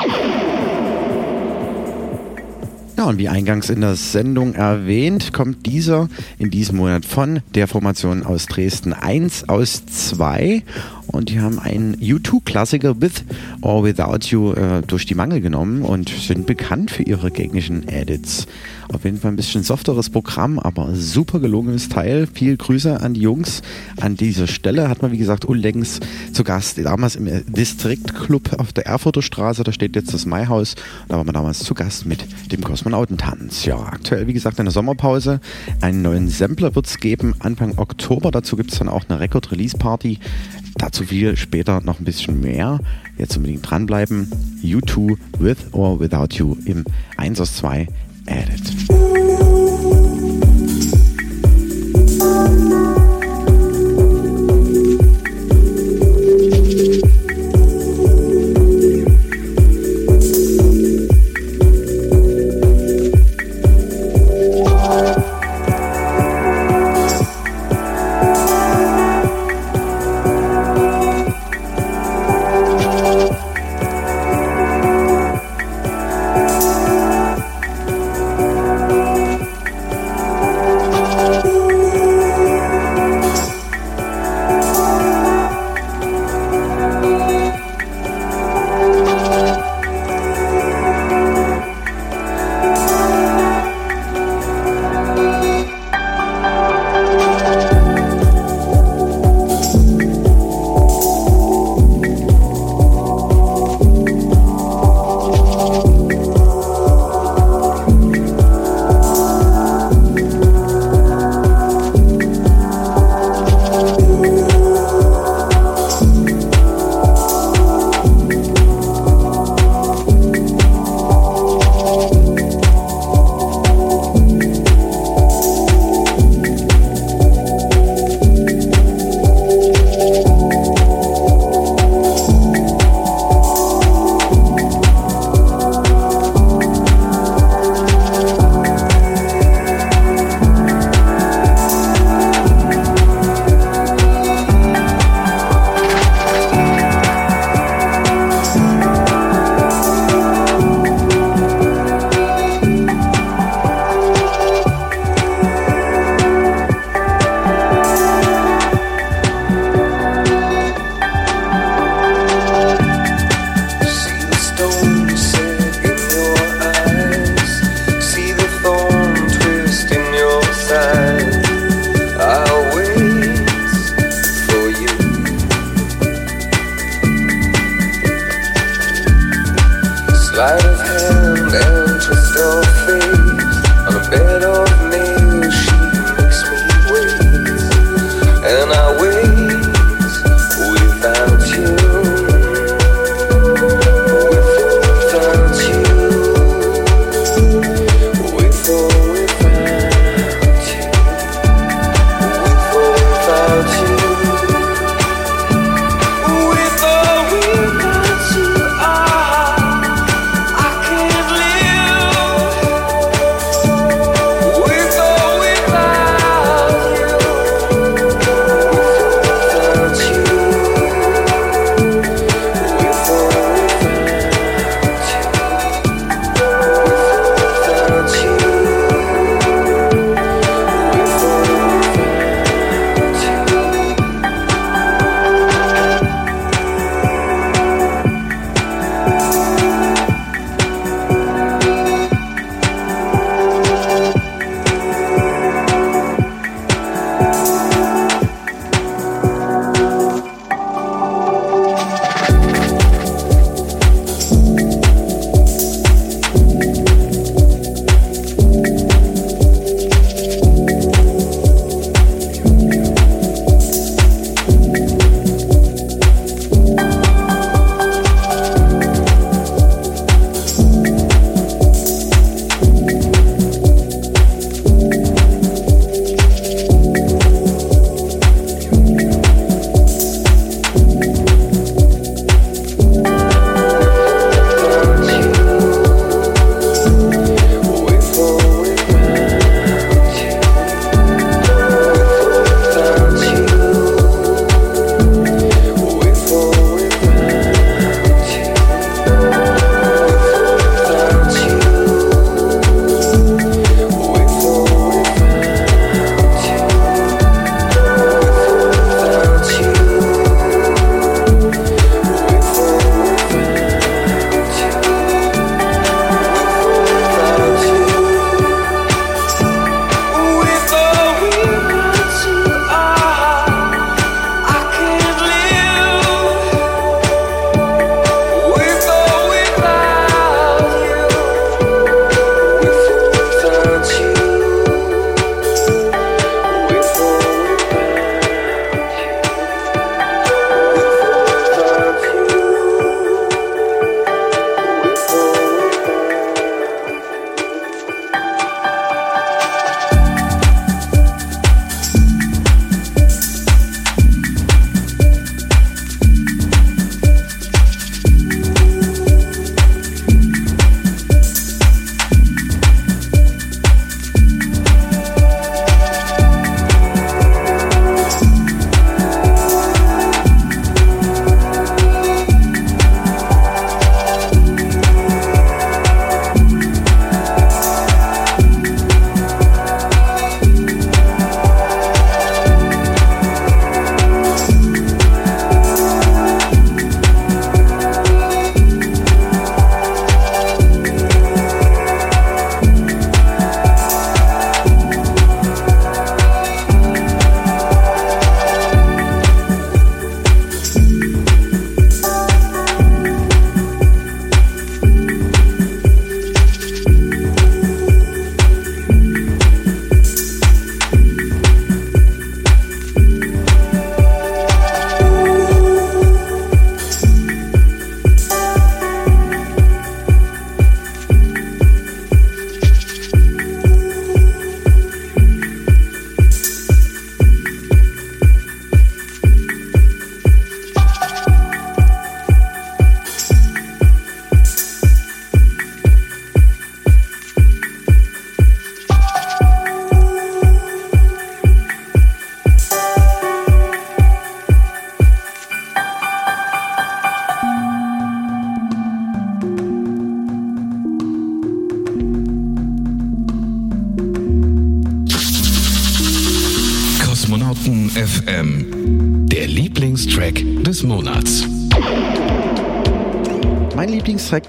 Ja, 2.98 3.04
und 3.04 3.20
wie 3.20 3.30
eingangs 3.30 3.70
in 3.70 3.82
der 3.82 3.96
Sendung 3.96 4.56
erwähnt, 4.56 5.32
kommt 5.32 5.68
dieser 5.68 6.10
in 6.40 6.50
diesem 6.50 6.78
Monat 6.78 7.06
von 7.06 7.42
der 7.54 7.68
Formation 7.68 8.24
aus 8.24 8.48
Dresden 8.48 8.92
1 8.92 9.50
aus 9.50 9.86
2 9.86 10.64
und 11.06 11.30
die 11.30 11.40
haben 11.40 11.60
einen 11.60 11.96
U2-Klassiker 11.98 13.00
With 13.00 13.24
or 13.62 13.84
Without 13.84 14.26
You 14.30 14.54
äh, 14.54 14.82
durch 14.82 15.06
die 15.06 15.14
Mangel 15.14 15.42
genommen 15.42 15.84
und 15.84 16.10
sind 16.10 16.48
bekannt 16.48 16.90
für 16.90 17.04
ihre 17.04 17.30
gängischen 17.30 17.88
Edits. 17.88 18.48
Auf 18.94 19.04
jeden 19.04 19.18
Fall 19.18 19.32
ein 19.32 19.36
bisschen 19.36 19.64
softeres 19.64 20.10
Programm, 20.10 20.60
aber 20.60 20.96
super 20.96 21.40
gelungenes 21.40 21.90
Teil. 21.90 22.28
Viel 22.32 22.56
Grüße 22.56 23.02
an 23.02 23.14
die 23.14 23.22
Jungs. 23.22 23.62
An 24.00 24.16
dieser 24.16 24.48
Stelle 24.48 24.90
hat 24.90 25.02
man, 25.02 25.12
wie 25.12 25.18
gesagt, 25.18 25.44
unlängst 25.46 26.06
zu 26.32 26.44
Gast, 26.44 26.78
damals 26.78 27.16
im 27.16 27.28
District 27.48 28.04
Club 28.26 28.54
auf 28.58 28.72
der 28.72 28.86
Erfurter 28.86 29.22
Straße, 29.22 29.64
da 29.64 29.72
steht 29.72 29.96
jetzt 29.96 30.14
das 30.14 30.26
Maihaus. 30.26 30.76
Da 31.10 31.18
waren 31.18 31.28
wir 31.28 31.34
damals 31.34 31.60
zu 31.60 31.74
Gast 31.74 32.06
mit 32.06 32.26
dem 32.52 32.64
Kosmonautentanz. 32.64 33.66
Ja, 33.66 33.78
aktuell, 33.78 34.28
wie 34.28 34.34
gesagt, 34.34 34.60
eine 34.60 34.72
Sommerpause. 34.72 35.42
Einen 35.82 36.02
neuen 36.02 36.30
Sampler 36.30 36.74
wird 36.76 36.88
es 36.88 37.00
geben 37.00 37.36
Anfang 37.40 37.78
Oktober. 37.78 38.32
Dazu 38.32 38.56
gibt 38.56 38.72
es 38.72 38.80
dann 38.80 38.88
auch 38.88 39.04
eine 39.10 39.20
Record-Release-Party. 39.20 40.20
Dazu 40.78 41.04
viel 41.04 41.36
später 41.36 41.82
noch 41.82 42.00
ein 42.00 42.06
bisschen 42.06 42.40
mehr. 42.40 42.80
Jetzt 43.18 43.36
unbedingt 43.36 43.70
dranbleiben. 43.70 44.32
U2 44.64 45.18
with 45.40 45.58
or 45.72 46.00
without 46.00 46.36
you 46.36 46.56
im 46.66 46.86
1 47.18 47.42
aus 47.42 47.56
2 47.56 47.88
at 48.28 48.50
it. 48.50 48.58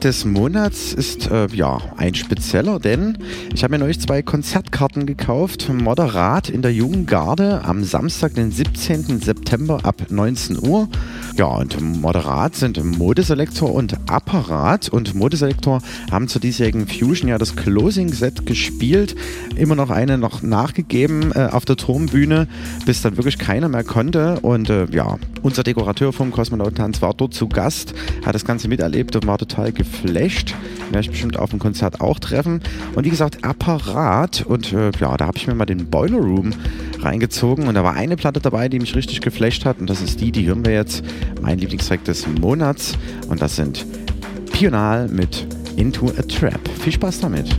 Des 0.02 0.24
Monats 0.24 0.92
ist 0.92 1.28
äh, 1.28 1.48
ja 1.52 1.80
ein 1.96 2.14
spezieller, 2.14 2.78
denn 2.78 3.18
ich 3.52 3.64
habe 3.64 3.72
mir 3.72 3.78
neulich 3.80 4.00
zwei 4.00 4.22
Konzertkarten 4.22 5.06
gekauft. 5.06 5.68
Moderat 5.68 6.48
in 6.48 6.62
der 6.62 6.72
Jungen 6.72 7.04
Garde 7.04 7.64
am 7.64 7.82
Samstag, 7.82 8.34
den 8.34 8.52
17. 8.52 9.20
September 9.20 9.80
ab 9.82 10.02
19 10.08 10.64
Uhr. 10.64 10.88
Ja, 11.38 11.46
und 11.46 11.80
Moderat 11.80 12.56
sind 12.56 12.84
Modeselektor 12.84 13.72
und 13.72 13.96
Apparat. 14.10 14.88
Und 14.88 15.14
Modeselektor 15.14 15.80
haben 16.10 16.26
zur 16.26 16.40
diesjährigen 16.40 16.88
Fusion 16.88 17.28
ja 17.28 17.38
das 17.38 17.54
Closing 17.54 18.08
Set 18.08 18.44
gespielt. 18.44 19.14
Immer 19.54 19.76
noch 19.76 19.90
eine 19.90 20.18
noch 20.18 20.42
nachgegeben 20.42 21.30
äh, 21.36 21.48
auf 21.52 21.64
der 21.64 21.76
Turmbühne, 21.76 22.48
bis 22.86 23.02
dann 23.02 23.16
wirklich 23.16 23.38
keiner 23.38 23.68
mehr 23.68 23.84
konnte. 23.84 24.40
Und 24.40 24.68
äh, 24.68 24.86
ja, 24.90 25.16
unser 25.42 25.62
Dekorateur 25.62 26.12
vom 26.12 26.32
Kosmonautentanz 26.32 27.00
war 27.02 27.14
dort 27.14 27.34
zu 27.34 27.46
Gast, 27.46 27.94
hat 28.26 28.34
das 28.34 28.44
Ganze 28.44 28.66
miterlebt 28.66 29.14
und 29.14 29.24
war 29.28 29.38
total 29.38 29.70
geflasht. 29.70 30.56
Werde 30.90 31.00
ich 31.00 31.10
bestimmt 31.10 31.38
auf 31.38 31.50
dem 31.50 31.58
Konzert 31.58 32.00
auch 32.00 32.18
treffen. 32.18 32.60
Und 32.94 33.04
wie 33.04 33.10
gesagt, 33.10 33.44
Apparat. 33.44 34.44
Und 34.46 34.72
äh, 34.72 34.90
ja, 35.00 35.16
da 35.16 35.26
habe 35.26 35.36
ich 35.36 35.46
mir 35.46 35.54
mal 35.54 35.66
den 35.66 35.86
Boiler 35.90 36.18
Room 36.18 36.52
reingezogen. 37.00 37.68
Und 37.68 37.74
da 37.74 37.84
war 37.84 37.94
eine 37.94 38.16
Platte 38.16 38.40
dabei, 38.40 38.68
die 38.68 38.78
mich 38.78 38.94
richtig 38.94 39.20
geflasht 39.20 39.64
hat. 39.64 39.80
Und 39.80 39.90
das 39.90 40.00
ist 40.00 40.20
die, 40.20 40.32
die 40.32 40.46
hören 40.46 40.64
wir 40.64 40.72
jetzt. 40.72 41.04
Mein 41.40 41.58
Lieblingstrack 41.58 42.04
des 42.04 42.26
Monats. 42.26 42.94
Und 43.28 43.42
das 43.42 43.56
sind 43.56 43.86
Pional 44.52 45.08
mit 45.08 45.46
Into 45.76 46.08
a 46.18 46.22
Trap. 46.22 46.60
Viel 46.80 46.92
Spaß 46.92 47.20
damit. 47.20 47.56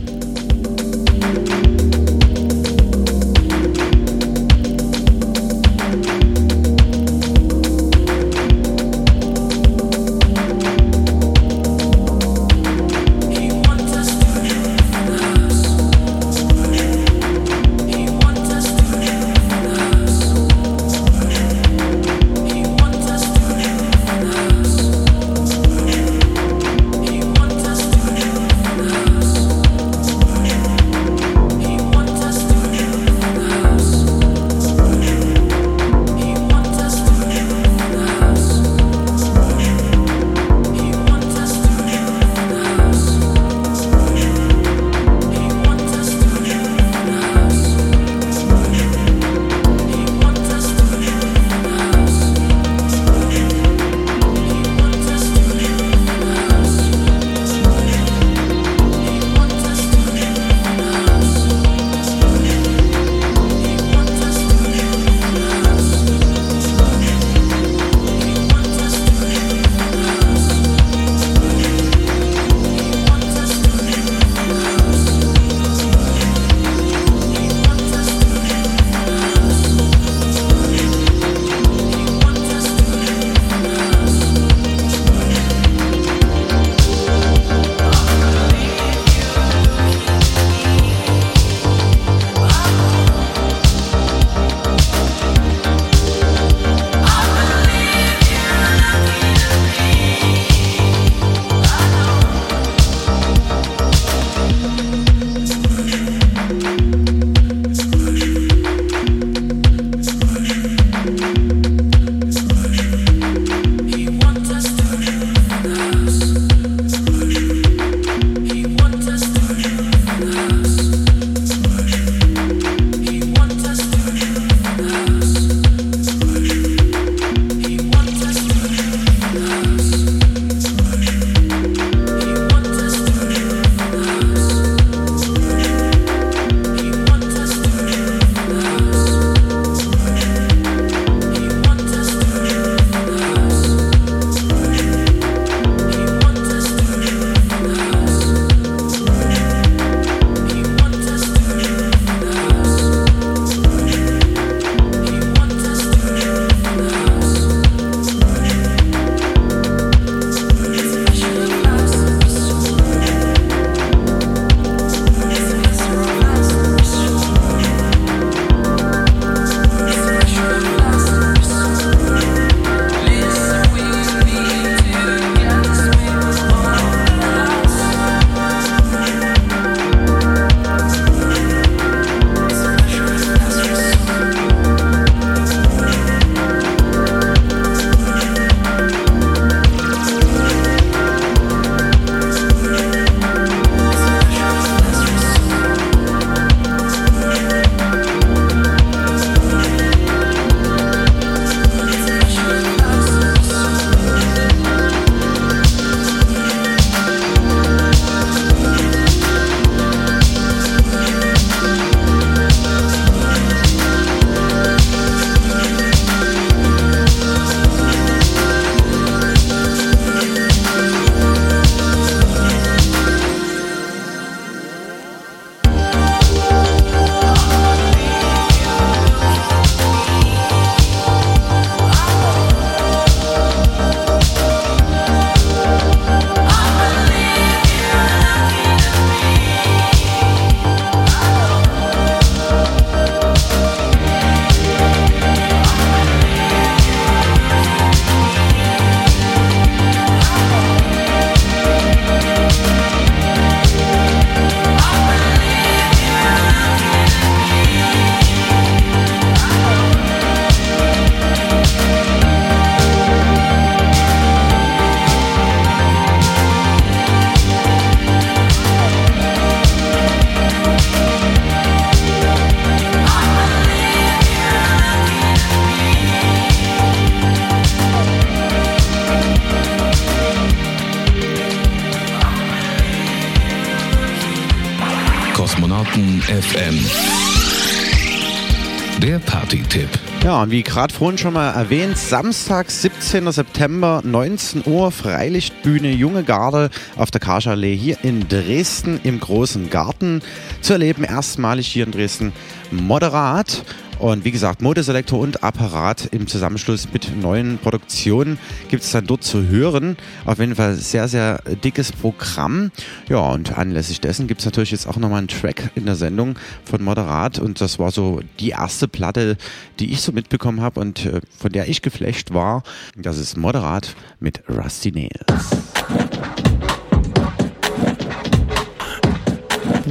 Wie 290.50 290.62
gerade 290.62 290.92
vorhin 290.92 291.18
schon 291.18 291.34
mal 291.34 291.50
erwähnt, 291.50 291.96
Samstag, 291.96 292.70
17. 292.70 293.30
September, 293.30 294.00
19 294.04 294.64
Uhr, 294.66 294.90
Freilichtbühne 294.90 295.92
Junge 295.92 296.24
Garde 296.24 296.70
auf 296.96 297.10
der 297.10 297.20
Karschallee 297.20 297.76
hier 297.76 297.98
in 298.02 298.28
Dresden 298.28 299.00
im 299.04 299.20
großen 299.20 299.70
Garten. 299.70 300.22
Zu 300.60 300.72
erleben 300.72 301.04
erstmalig 301.04 301.68
hier 301.68 301.84
in 301.84 301.92
Dresden 301.92 302.32
moderat. 302.70 303.64
Und 304.00 304.24
wie 304.24 304.30
gesagt, 304.30 304.62
Modeselektor 304.62 305.20
und 305.20 305.44
Apparat 305.44 306.08
im 306.10 306.26
Zusammenschluss 306.26 306.90
mit 306.90 307.14
neuen 307.20 307.58
Produktionen 307.58 308.38
gibt 308.68 308.82
es 308.82 308.92
dann 308.92 309.06
dort 309.06 309.22
zu 309.22 309.46
hören. 309.46 309.98
Auf 310.24 310.38
jeden 310.38 310.54
Fall 310.54 310.74
sehr, 310.76 311.06
sehr 311.06 311.42
dickes 311.62 311.92
Programm. 311.92 312.70
Ja, 313.10 313.18
und 313.18 313.58
anlässlich 313.58 314.00
dessen 314.00 314.26
gibt 314.26 314.40
es 314.40 314.46
natürlich 314.46 314.70
jetzt 314.70 314.86
auch 314.86 314.96
nochmal 314.96 315.18
einen 315.18 315.28
Track 315.28 315.70
in 315.74 315.84
der 315.84 315.96
Sendung 315.96 316.38
von 316.64 316.82
Moderat. 316.82 317.38
Und 317.38 317.60
das 317.60 317.78
war 317.78 317.90
so 317.90 318.20
die 318.38 318.50
erste 318.50 318.88
Platte, 318.88 319.36
die 319.78 319.92
ich 319.92 320.00
so 320.00 320.12
mitbekommen 320.12 320.62
habe 320.62 320.80
und 320.80 321.04
äh, 321.04 321.20
von 321.38 321.52
der 321.52 321.68
ich 321.68 321.82
geflasht 321.82 322.32
war. 322.32 322.62
Das 322.96 323.18
ist 323.18 323.36
Moderat 323.36 323.94
mit 324.18 324.42
Rusty 324.48 324.92
Nails. 324.92 325.60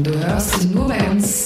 Du 0.01 0.17
hörst 0.17 0.73
nur 0.73 0.87
bei 0.87 1.11
uns 1.11 1.45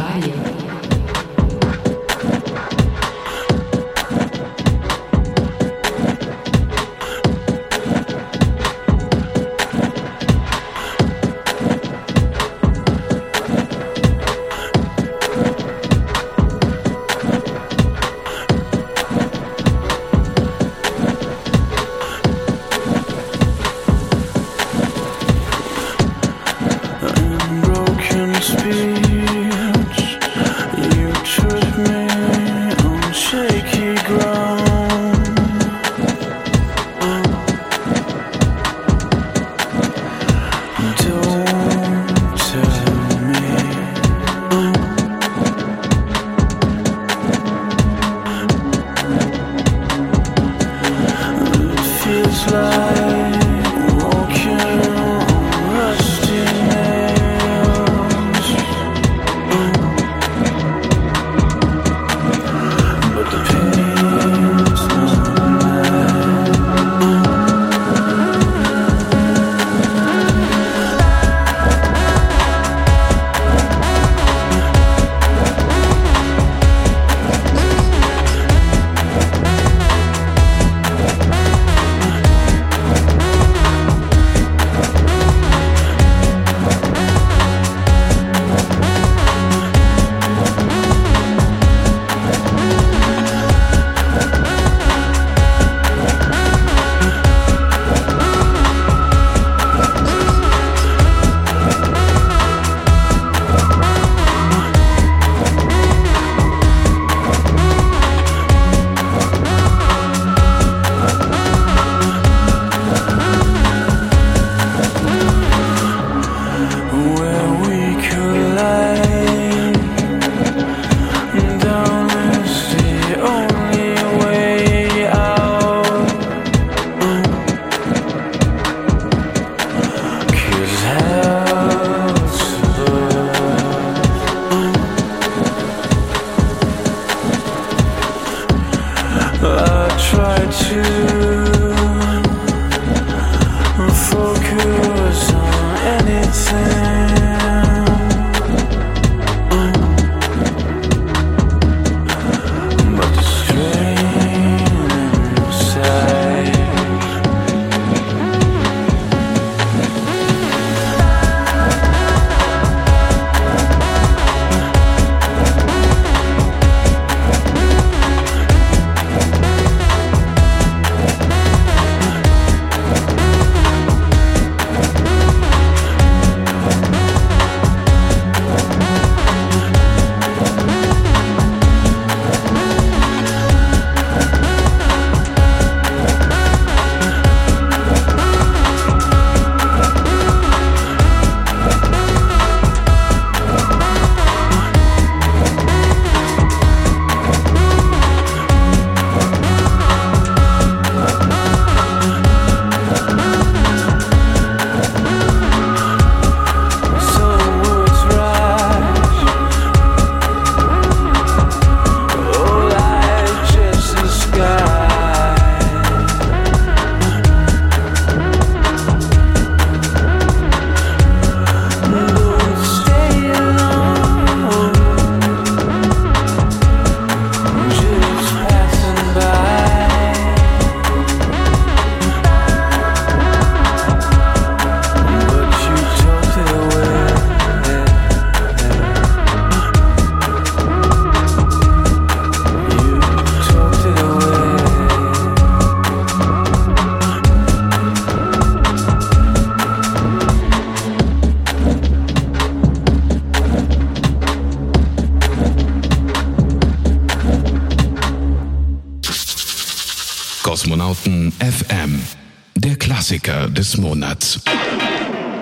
des 263.71 263.77
Monats. 263.77 264.39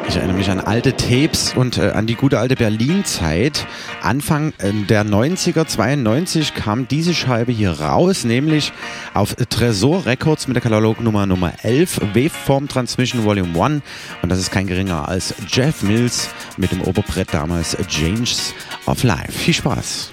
Ich 0.08 0.16
erinnere 0.16 0.38
mich 0.38 0.50
an 0.50 0.60
alte 0.60 0.96
Tapes 0.96 1.54
und 1.56 1.78
äh, 1.78 1.92
an 1.92 2.08
die 2.08 2.16
gute 2.16 2.40
alte 2.40 2.56
Berlin-Zeit. 2.56 3.68
Anfang 4.02 4.54
äh, 4.58 4.74
der 4.88 5.06
90er, 5.06 5.68
92 5.68 6.56
kam 6.56 6.88
diese 6.88 7.14
Scheibe 7.14 7.52
hier 7.52 7.80
raus, 7.80 8.24
nämlich 8.24 8.74
auf 9.14 9.36
Tresor 9.36 10.06
Records 10.06 10.48
mit 10.48 10.56
der 10.56 10.64
Katalognummer 10.64 11.28
Nummer 11.28 11.54
11, 11.62 12.02
Waveform 12.14 12.68
Transmission 12.68 13.24
Volume 13.24 13.64
1. 13.64 13.84
Und 14.22 14.30
das 14.30 14.40
ist 14.40 14.52
kein 14.52 14.68
geringer 14.68 15.08
als 15.08 15.36
Jeff 15.48 15.84
Mills 15.84 16.30
mit 16.58 16.72
dem 16.72 16.82
Oberbrett 16.82 17.32
damals 17.32 17.78
Changes 17.88 18.54
of 18.88 19.04
Life. 19.04 19.32
Viel 19.32 19.54
Spaß. 19.54 20.12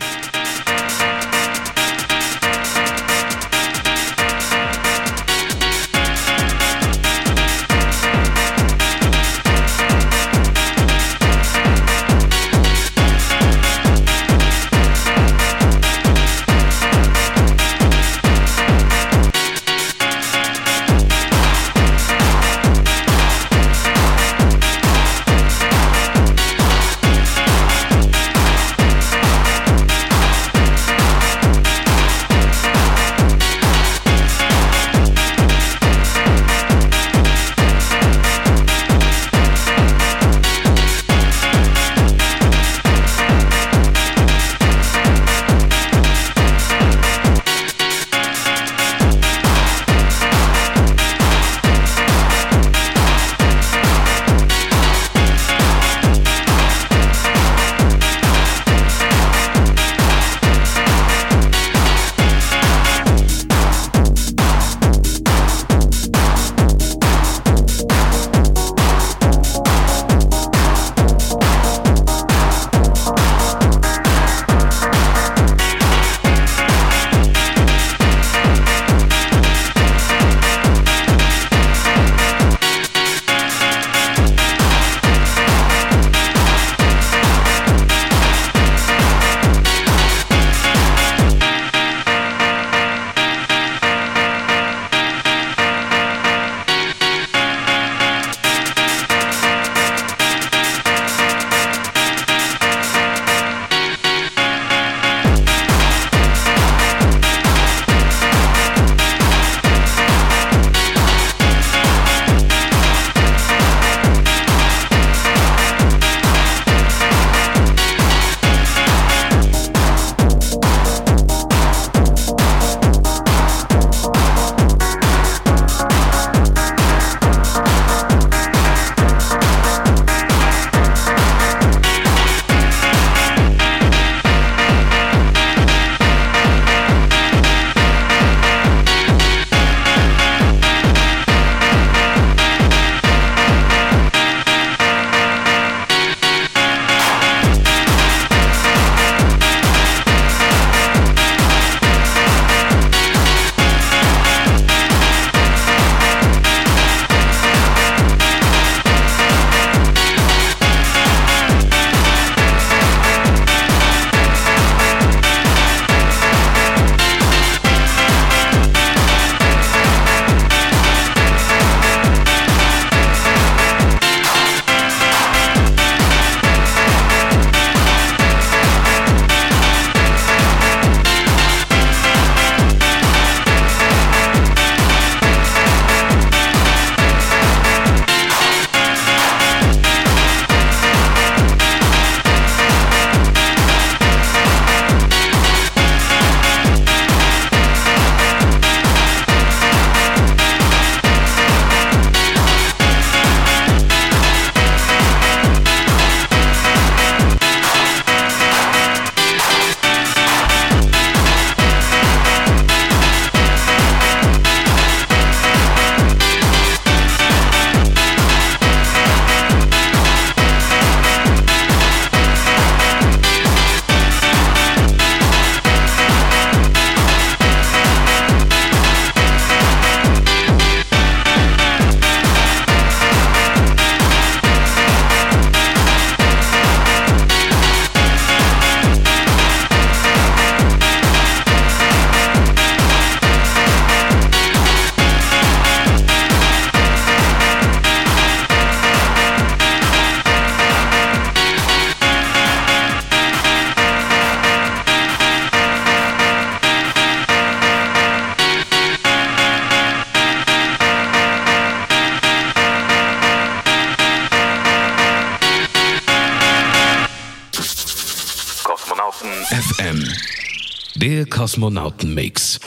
Kosmonautenmix. 271.57 272.61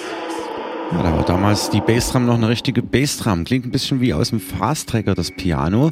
Ja, 0.92 1.04
da 1.04 1.16
war 1.16 1.24
damals 1.24 1.70
die 1.70 1.80
Bassdrum 1.80 2.26
noch 2.26 2.34
eine 2.34 2.50
richtige 2.50 2.82
Bassdrum. 2.82 3.44
Klingt 3.44 3.68
ein 3.68 3.72
bisschen 3.72 4.02
wie 4.02 4.16
aus 4.16 4.32
dem 4.32 4.40
Fast 4.40 4.90
Tracker, 4.90 5.14
das 5.14 5.30
Piano. 5.30 5.92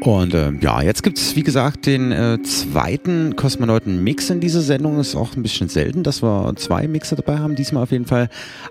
Und 0.00 0.32
äh, 0.34 0.52
ja, 0.60 0.80
jetzt 0.80 1.02
gibt's 1.02 1.34
wie 1.34 1.42
gesagt 1.42 1.86
den 1.86 2.12
äh, 2.12 2.38
zweiten 2.44 3.34
Kosmonauten-Mix 3.34 4.30
in 4.30 4.38
dieser 4.38 4.60
Sendung. 4.60 5.00
Ist 5.00 5.16
auch 5.16 5.34
ein 5.34 5.42
bisschen 5.42 5.68
selten, 5.68 6.04
dass 6.04 6.22
wir 6.22 6.52
zwei 6.54 6.86
Mixer 6.86 7.16
dabei 7.16 7.38
haben. 7.38 7.56
Diesmal 7.56 7.82
auf 7.82 7.90
jeden 7.90 8.06
Fall 8.06 8.28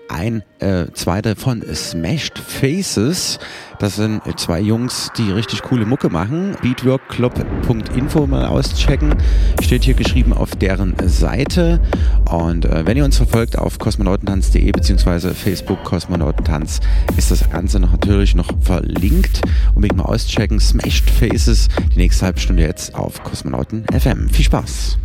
ein 0.08 0.42
äh, 0.60 0.86
zweiter 0.94 1.36
von 1.36 1.62
Smashed 1.74 2.38
Faces. 2.38 3.38
Das 3.80 3.96
sind 3.96 4.20
zwei 4.38 4.60
Jungs, 4.60 5.10
die 5.16 5.32
richtig 5.32 5.62
coole 5.62 5.86
Mucke 5.86 6.10
machen. 6.10 6.54
Beatworkclub.info 6.60 8.26
mal 8.26 8.44
auschecken. 8.44 9.14
Steht 9.62 9.84
hier 9.84 9.94
geschrieben 9.94 10.34
auf 10.34 10.54
deren 10.54 10.94
Seite. 11.06 11.80
Und 12.30 12.66
äh, 12.66 12.84
wenn 12.84 12.98
ihr 12.98 13.06
uns 13.06 13.16
verfolgt 13.16 13.58
auf 13.58 13.78
kosmonautentanz.de 13.78 14.70
beziehungsweise 14.70 15.34
Facebook 15.34 15.82
Kosmonautentanz 15.82 16.80
ist 17.16 17.30
das 17.30 17.48
Ganze 17.48 17.80
noch 17.80 17.92
natürlich 17.92 18.34
noch 18.34 18.50
verlinkt. 18.60 19.40
Unbedingt 19.74 19.96
mal 19.96 20.04
auschecken. 20.04 20.60
Smashed 20.60 21.08
Faces. 21.08 21.68
Die 21.94 21.98
nächste 21.98 22.26
halbe 22.26 22.38
Stunde 22.38 22.64
jetzt 22.64 22.94
auf 22.94 23.22
Kosmonauten 23.24 23.86
FM. 23.98 24.28
Viel 24.28 24.44
Spaß! 24.44 24.98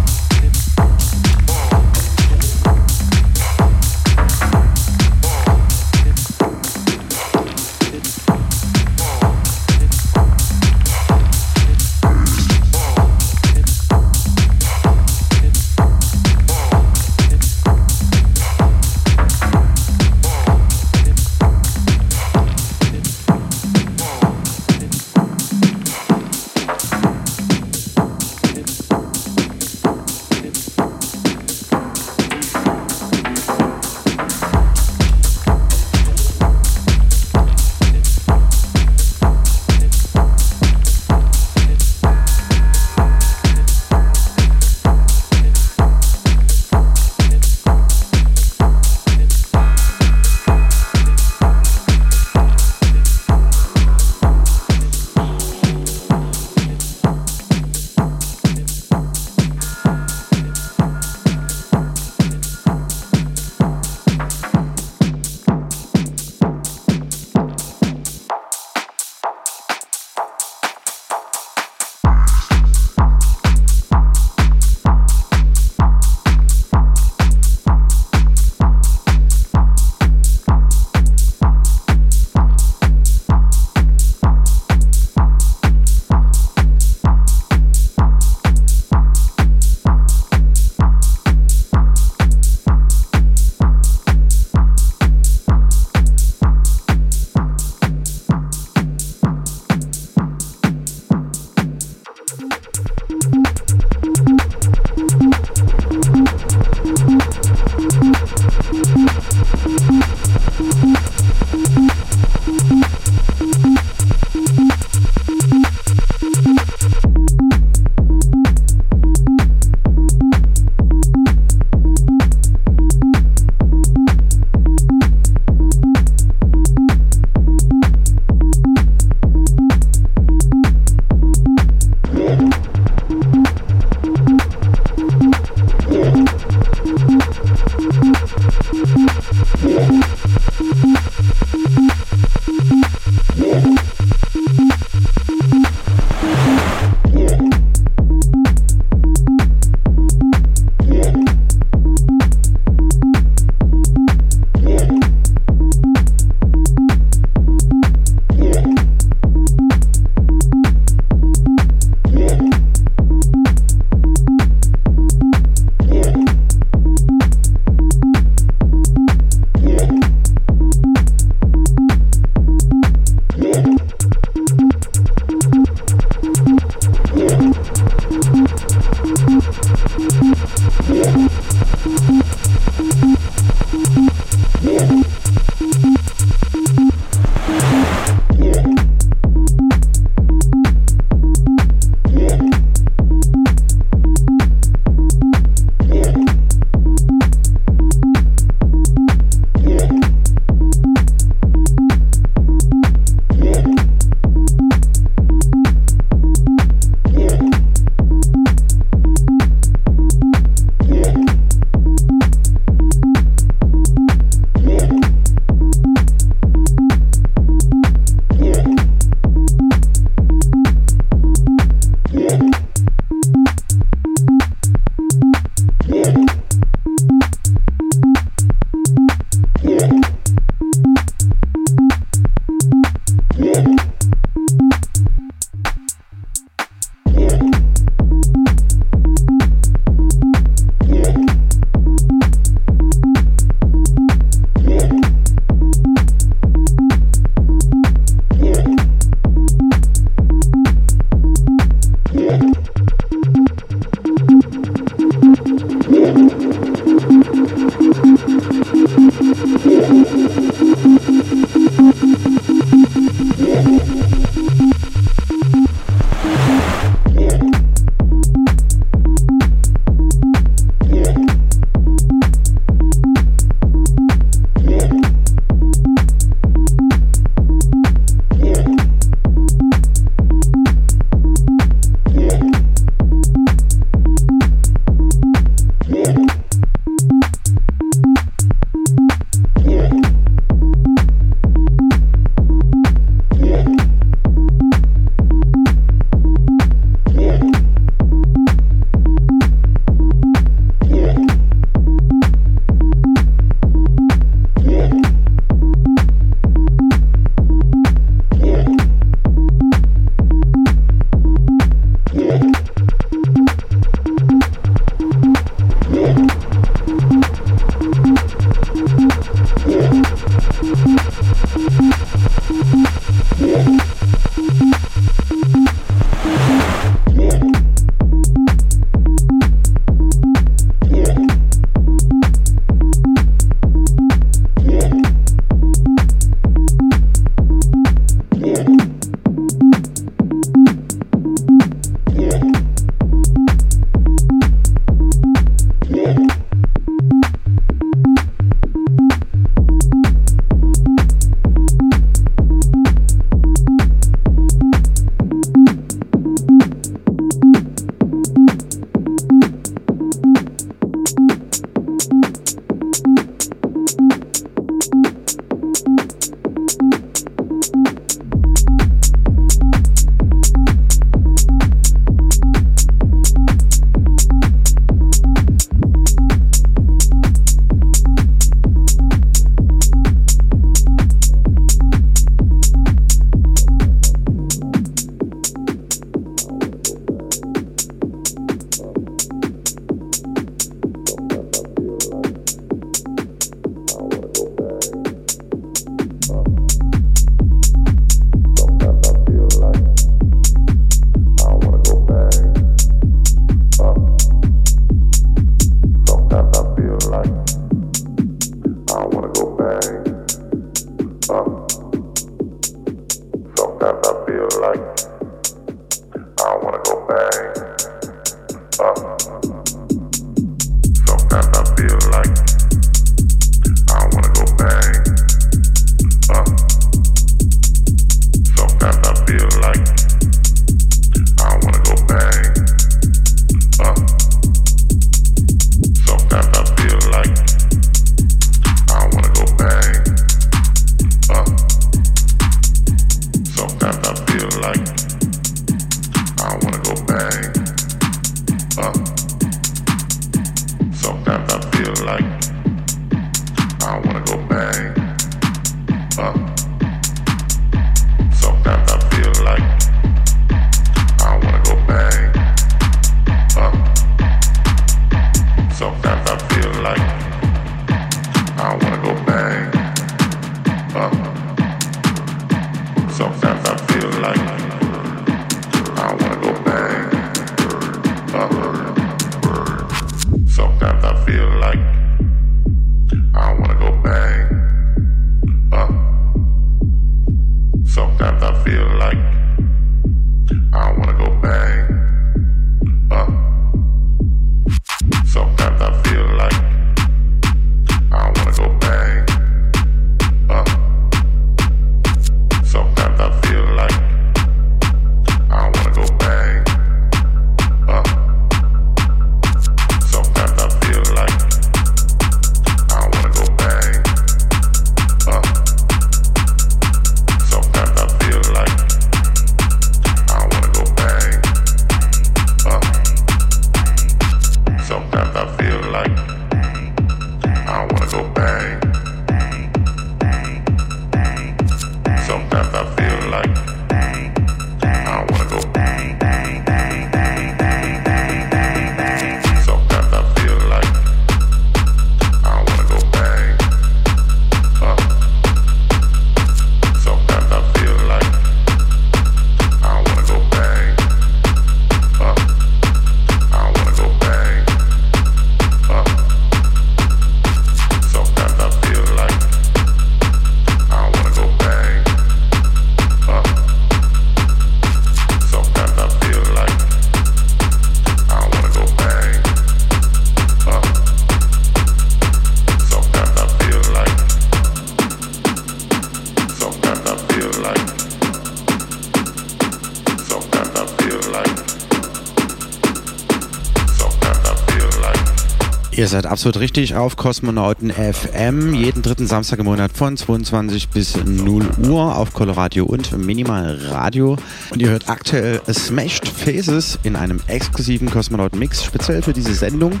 seid 586.10 586.26
absolut 586.26 586.58
richtig 586.58 586.96
auf 586.96 587.14
Kosmonauten 587.16 587.92
FM. 587.92 588.74
Jeden 588.74 589.00
dritten 589.00 589.28
Samstag 589.28 589.60
im 589.60 589.66
Monat 589.66 589.92
von 589.92 590.16
22 590.16 590.88
bis 590.88 591.16
0 591.16 591.68
Uhr 591.88 592.16
auf 592.16 592.32
Coloradio 592.32 592.84
und 592.84 593.16
Minimal 593.16 593.78
Radio. 593.90 594.36
Und 594.70 594.82
ihr 594.82 594.90
hört 594.90 595.08
aktuell 595.08 595.60
Smashed 595.72 596.26
Faces 596.26 596.98
in 597.04 597.14
einem 597.14 597.40
exklusiven 597.46 598.10
Kosmonauten-Mix 598.10 598.84
speziell 598.84 599.22
für 599.22 599.32
diese 599.32 599.54
Sendung. 599.54 600.00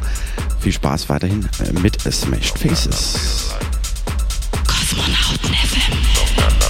Viel 0.58 0.72
Spaß 0.72 1.08
weiterhin 1.08 1.48
äh, 1.64 1.78
mit 1.78 2.00
Smashed 2.00 2.58
Faces. 2.58 3.54
Kosmonauten 4.66 5.54
FM. 5.54 6.69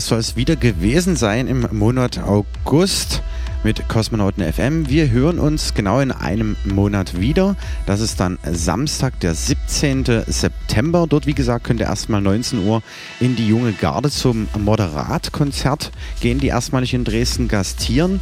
Das 0.00 0.06
soll 0.06 0.18
es 0.18 0.34
wieder 0.34 0.56
gewesen 0.56 1.14
sein 1.14 1.46
im 1.46 1.68
Monat 1.72 2.20
August 2.20 3.22
mit 3.64 3.86
Kosmonauten 3.86 4.50
FM. 4.50 4.88
Wir 4.88 5.10
hören 5.10 5.38
uns 5.38 5.74
genau 5.74 6.00
in 6.00 6.10
einem 6.10 6.56
Monat 6.64 7.20
wieder. 7.20 7.54
Das 7.84 8.00
ist 8.00 8.18
dann 8.18 8.38
Samstag, 8.50 9.20
der 9.20 9.34
17. 9.34 10.24
September. 10.26 11.06
Dort, 11.06 11.26
wie 11.26 11.34
gesagt, 11.34 11.64
könnt 11.64 11.80
ihr 11.80 11.86
erstmal 11.86 12.22
19 12.22 12.66
Uhr 12.66 12.82
in 13.20 13.36
die 13.36 13.46
Junge 13.46 13.72
Garde 13.72 14.10
zum 14.10 14.48
Moderatkonzert 14.58 15.90
gehen, 16.22 16.38
die 16.38 16.46
erstmalig 16.46 16.94
in 16.94 17.04
Dresden 17.04 17.46
gastieren. 17.46 18.20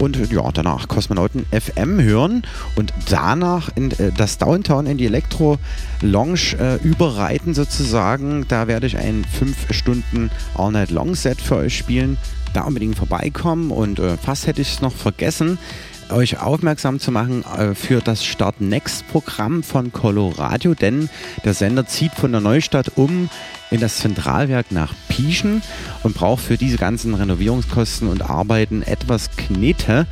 Und 0.00 0.32
ja, 0.32 0.50
danach 0.52 0.88
Kosmonauten 0.88 1.46
FM 1.52 2.00
hören 2.00 2.42
und 2.74 2.92
danach 3.08 3.68
in 3.76 3.92
äh, 3.92 4.10
das 4.16 4.38
Downtown 4.38 4.86
in 4.86 4.98
die 4.98 5.06
Elektro 5.06 5.58
Lounge 6.00 6.56
äh, 6.58 6.76
überreiten 6.82 7.54
sozusagen. 7.54 8.46
Da 8.48 8.66
werde 8.66 8.88
ich 8.88 8.96
ein 8.96 9.24
5 9.38 9.72
Stunden 9.72 10.30
All 10.56 10.72
Night 10.72 10.90
Long 10.90 11.14
Set 11.14 11.40
für 11.40 11.56
euch 11.56 11.76
spielen 11.76 12.18
da 12.52 12.62
unbedingt 12.62 12.96
vorbeikommen 12.96 13.70
und 13.70 13.98
äh, 13.98 14.16
fast 14.16 14.46
hätte 14.46 14.60
ich 14.60 14.72
es 14.72 14.80
noch 14.80 14.92
vergessen, 14.92 15.58
euch 16.10 16.40
aufmerksam 16.40 16.98
zu 16.98 17.12
machen 17.12 17.44
äh, 17.44 17.74
für 17.74 18.00
das 18.00 18.24
Start 18.24 18.60
Next 18.60 19.06
Programm 19.08 19.62
von 19.62 19.92
Coloradio, 19.92 20.74
denn 20.74 21.08
der 21.44 21.54
Sender 21.54 21.86
zieht 21.86 22.12
von 22.12 22.32
der 22.32 22.40
Neustadt 22.40 22.92
um 22.96 23.30
in 23.70 23.80
das 23.80 23.98
Zentralwerk 23.98 24.72
nach 24.72 24.94
Pieschen 25.08 25.62
und 26.02 26.14
braucht 26.14 26.42
für 26.42 26.56
diese 26.56 26.76
ganzen 26.76 27.14
Renovierungskosten 27.14 28.08
und 28.08 28.28
Arbeiten 28.28 28.82
etwas 28.82 29.30
Knete. 29.36 30.06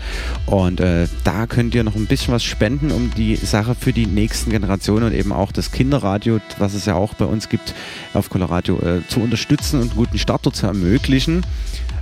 Und 0.47 0.81
äh, 0.81 1.09
da 1.25 1.47
könnt 1.47 1.75
ihr 1.75 1.85
noch 1.85 1.97
ein 1.97 2.07
bisschen 2.07 2.35
was 2.35 2.45
spenden, 2.45 2.91
um 2.91 3.13
die 3.17 3.37
Sache 3.37 3.75
für 3.75 3.93
die 3.93 4.07
nächsten 4.07 4.51
Generationen 4.51 5.07
und 5.07 5.15
eben 5.15 5.33
auch 5.33 5.53
das 5.53 5.73
Kinderradio, 5.73 6.41
was 6.59 6.75
es 6.75 6.87
ja 6.87 6.95
auch 6.95 7.15
bei 7.15 7.25
uns 7.25 7.49
gibt, 7.49 7.75
auf 8.15 8.31
Coloradio 8.31 8.79
äh, 8.81 9.07
zu 9.09 9.21
unterstützen 9.21 9.81
und 9.81 9.91
einen 9.91 9.97
guten 9.97 10.19
Start 10.19 10.39
zu 10.39 10.67
ermöglichen. 10.67 11.43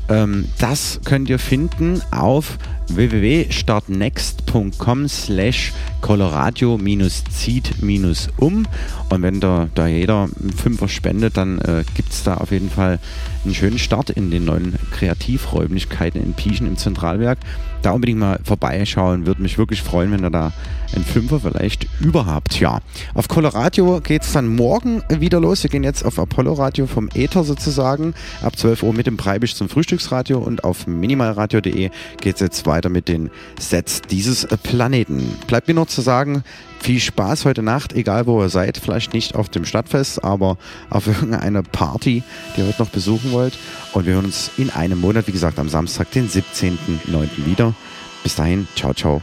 Ähm, 0.09 0.47
das 0.59 1.01
könnt 1.05 1.29
ihr 1.31 1.39
finden 1.39 2.03
auf 2.11 2.59
www.startnext.com 2.89 5.09
slash 5.09 5.73
coloradio-zieht-um 6.01 8.67
und 9.09 9.23
wenn 9.23 9.41
da, 9.41 9.69
da 9.75 9.87
jeder 9.87 10.29
Fünfer 10.57 10.89
spendet, 10.89 11.37
dann 11.37 11.59
äh, 11.59 11.85
gibt 11.95 12.13
es 12.13 12.25
da 12.25 12.35
auf 12.35 12.51
jeden 12.51 12.71
Fall 12.71 12.99
einen 13.45 13.55
schönen 13.55 13.79
Start 13.79 14.11
in 14.11 14.31
den 14.31 14.45
neuen 14.45 14.75
Kreativräumlichkeiten 14.93 16.23
in 16.23 16.35
Pieschen 16.35 16.67
im 16.67 16.77
Zentralwerk. 16.77 17.39
Da 17.83 17.93
unbedingt 17.93 18.19
mal 18.19 18.41
vorbeischauen, 18.45 19.27
würde 19.27 19.43
mich 19.43 19.59
wirklich 19.59 19.83
freuen, 19.83 20.11
wenn 20.11 20.25
ihr 20.25 20.31
da 20.31 20.53
einen 20.95 21.05
Fünfer 21.05 21.41
vielleicht 21.41 21.87
überhaupt. 22.01 22.61
Ja, 22.61 22.81
auf 23.15 23.29
Coloradio 23.29 24.01
geht 24.01 24.23
es 24.23 24.33
dann 24.33 24.49
morgen 24.49 25.03
wieder 25.09 25.41
los. 25.41 25.63
Wir 25.63 25.71
gehen 25.71 25.85
jetzt 25.85 26.05
auf 26.05 26.19
Apollo 26.19 26.55
Radio 26.55 26.87
vom 26.87 27.09
Äther 27.15 27.45
sozusagen 27.45 28.15
ab 28.43 28.57
12 28.57 28.83
Uhr 28.83 28.93
mit 28.93 29.07
dem 29.07 29.17
Preibisch 29.17 29.55
zum 29.55 29.69
Frühstücksradio 29.69 30.39
und 30.39 30.65
auf 30.65 30.87
minimalradio.de 30.87 31.91
geht 32.21 32.35
es 32.35 32.41
jetzt 32.41 32.67
weiter 32.67 32.89
mit 32.89 33.09
den 33.09 33.31
Sets 33.59 34.03
dieses 34.03 34.47
Planeten. 34.63 35.37
Bleibt 35.47 35.69
mir 35.69 35.75
noch 35.75 35.89
zu 35.89 36.01
sagen, 36.01 36.45
viel 36.81 37.01
Spaß 37.01 37.45
heute 37.45 37.63
Nacht, 37.63 37.93
egal 37.95 38.27
wo 38.27 38.43
ihr 38.43 38.49
seid. 38.49 38.79
Vielleicht 38.79 39.13
nicht 39.13 39.35
auf 39.35 39.49
dem 39.49 39.65
Stadtfest, 39.65 40.23
aber 40.23 40.57
auf 40.91 41.07
irgendeiner 41.07 41.63
Party, 41.63 42.23
die 42.57 42.61
ihr 42.61 42.69
heute 42.69 42.83
noch 42.83 42.91
besuchen 42.91 43.33
wollt. 43.33 43.59
Und 43.93 44.07
wir 44.07 44.15
hören 44.15 44.27
uns 44.27 44.51
in 44.57 44.71
einem 44.71 45.01
Monat, 45.01 45.27
wie 45.27 45.33
gesagt, 45.33 45.59
am 45.59 45.69
Samstag, 45.69 46.11
den 46.13 46.29
17.09. 46.29 47.47
wieder. 47.47 47.75
Bis 48.23 48.37
dahin, 48.37 48.67
ciao, 48.77 48.95
ciao. 48.95 49.23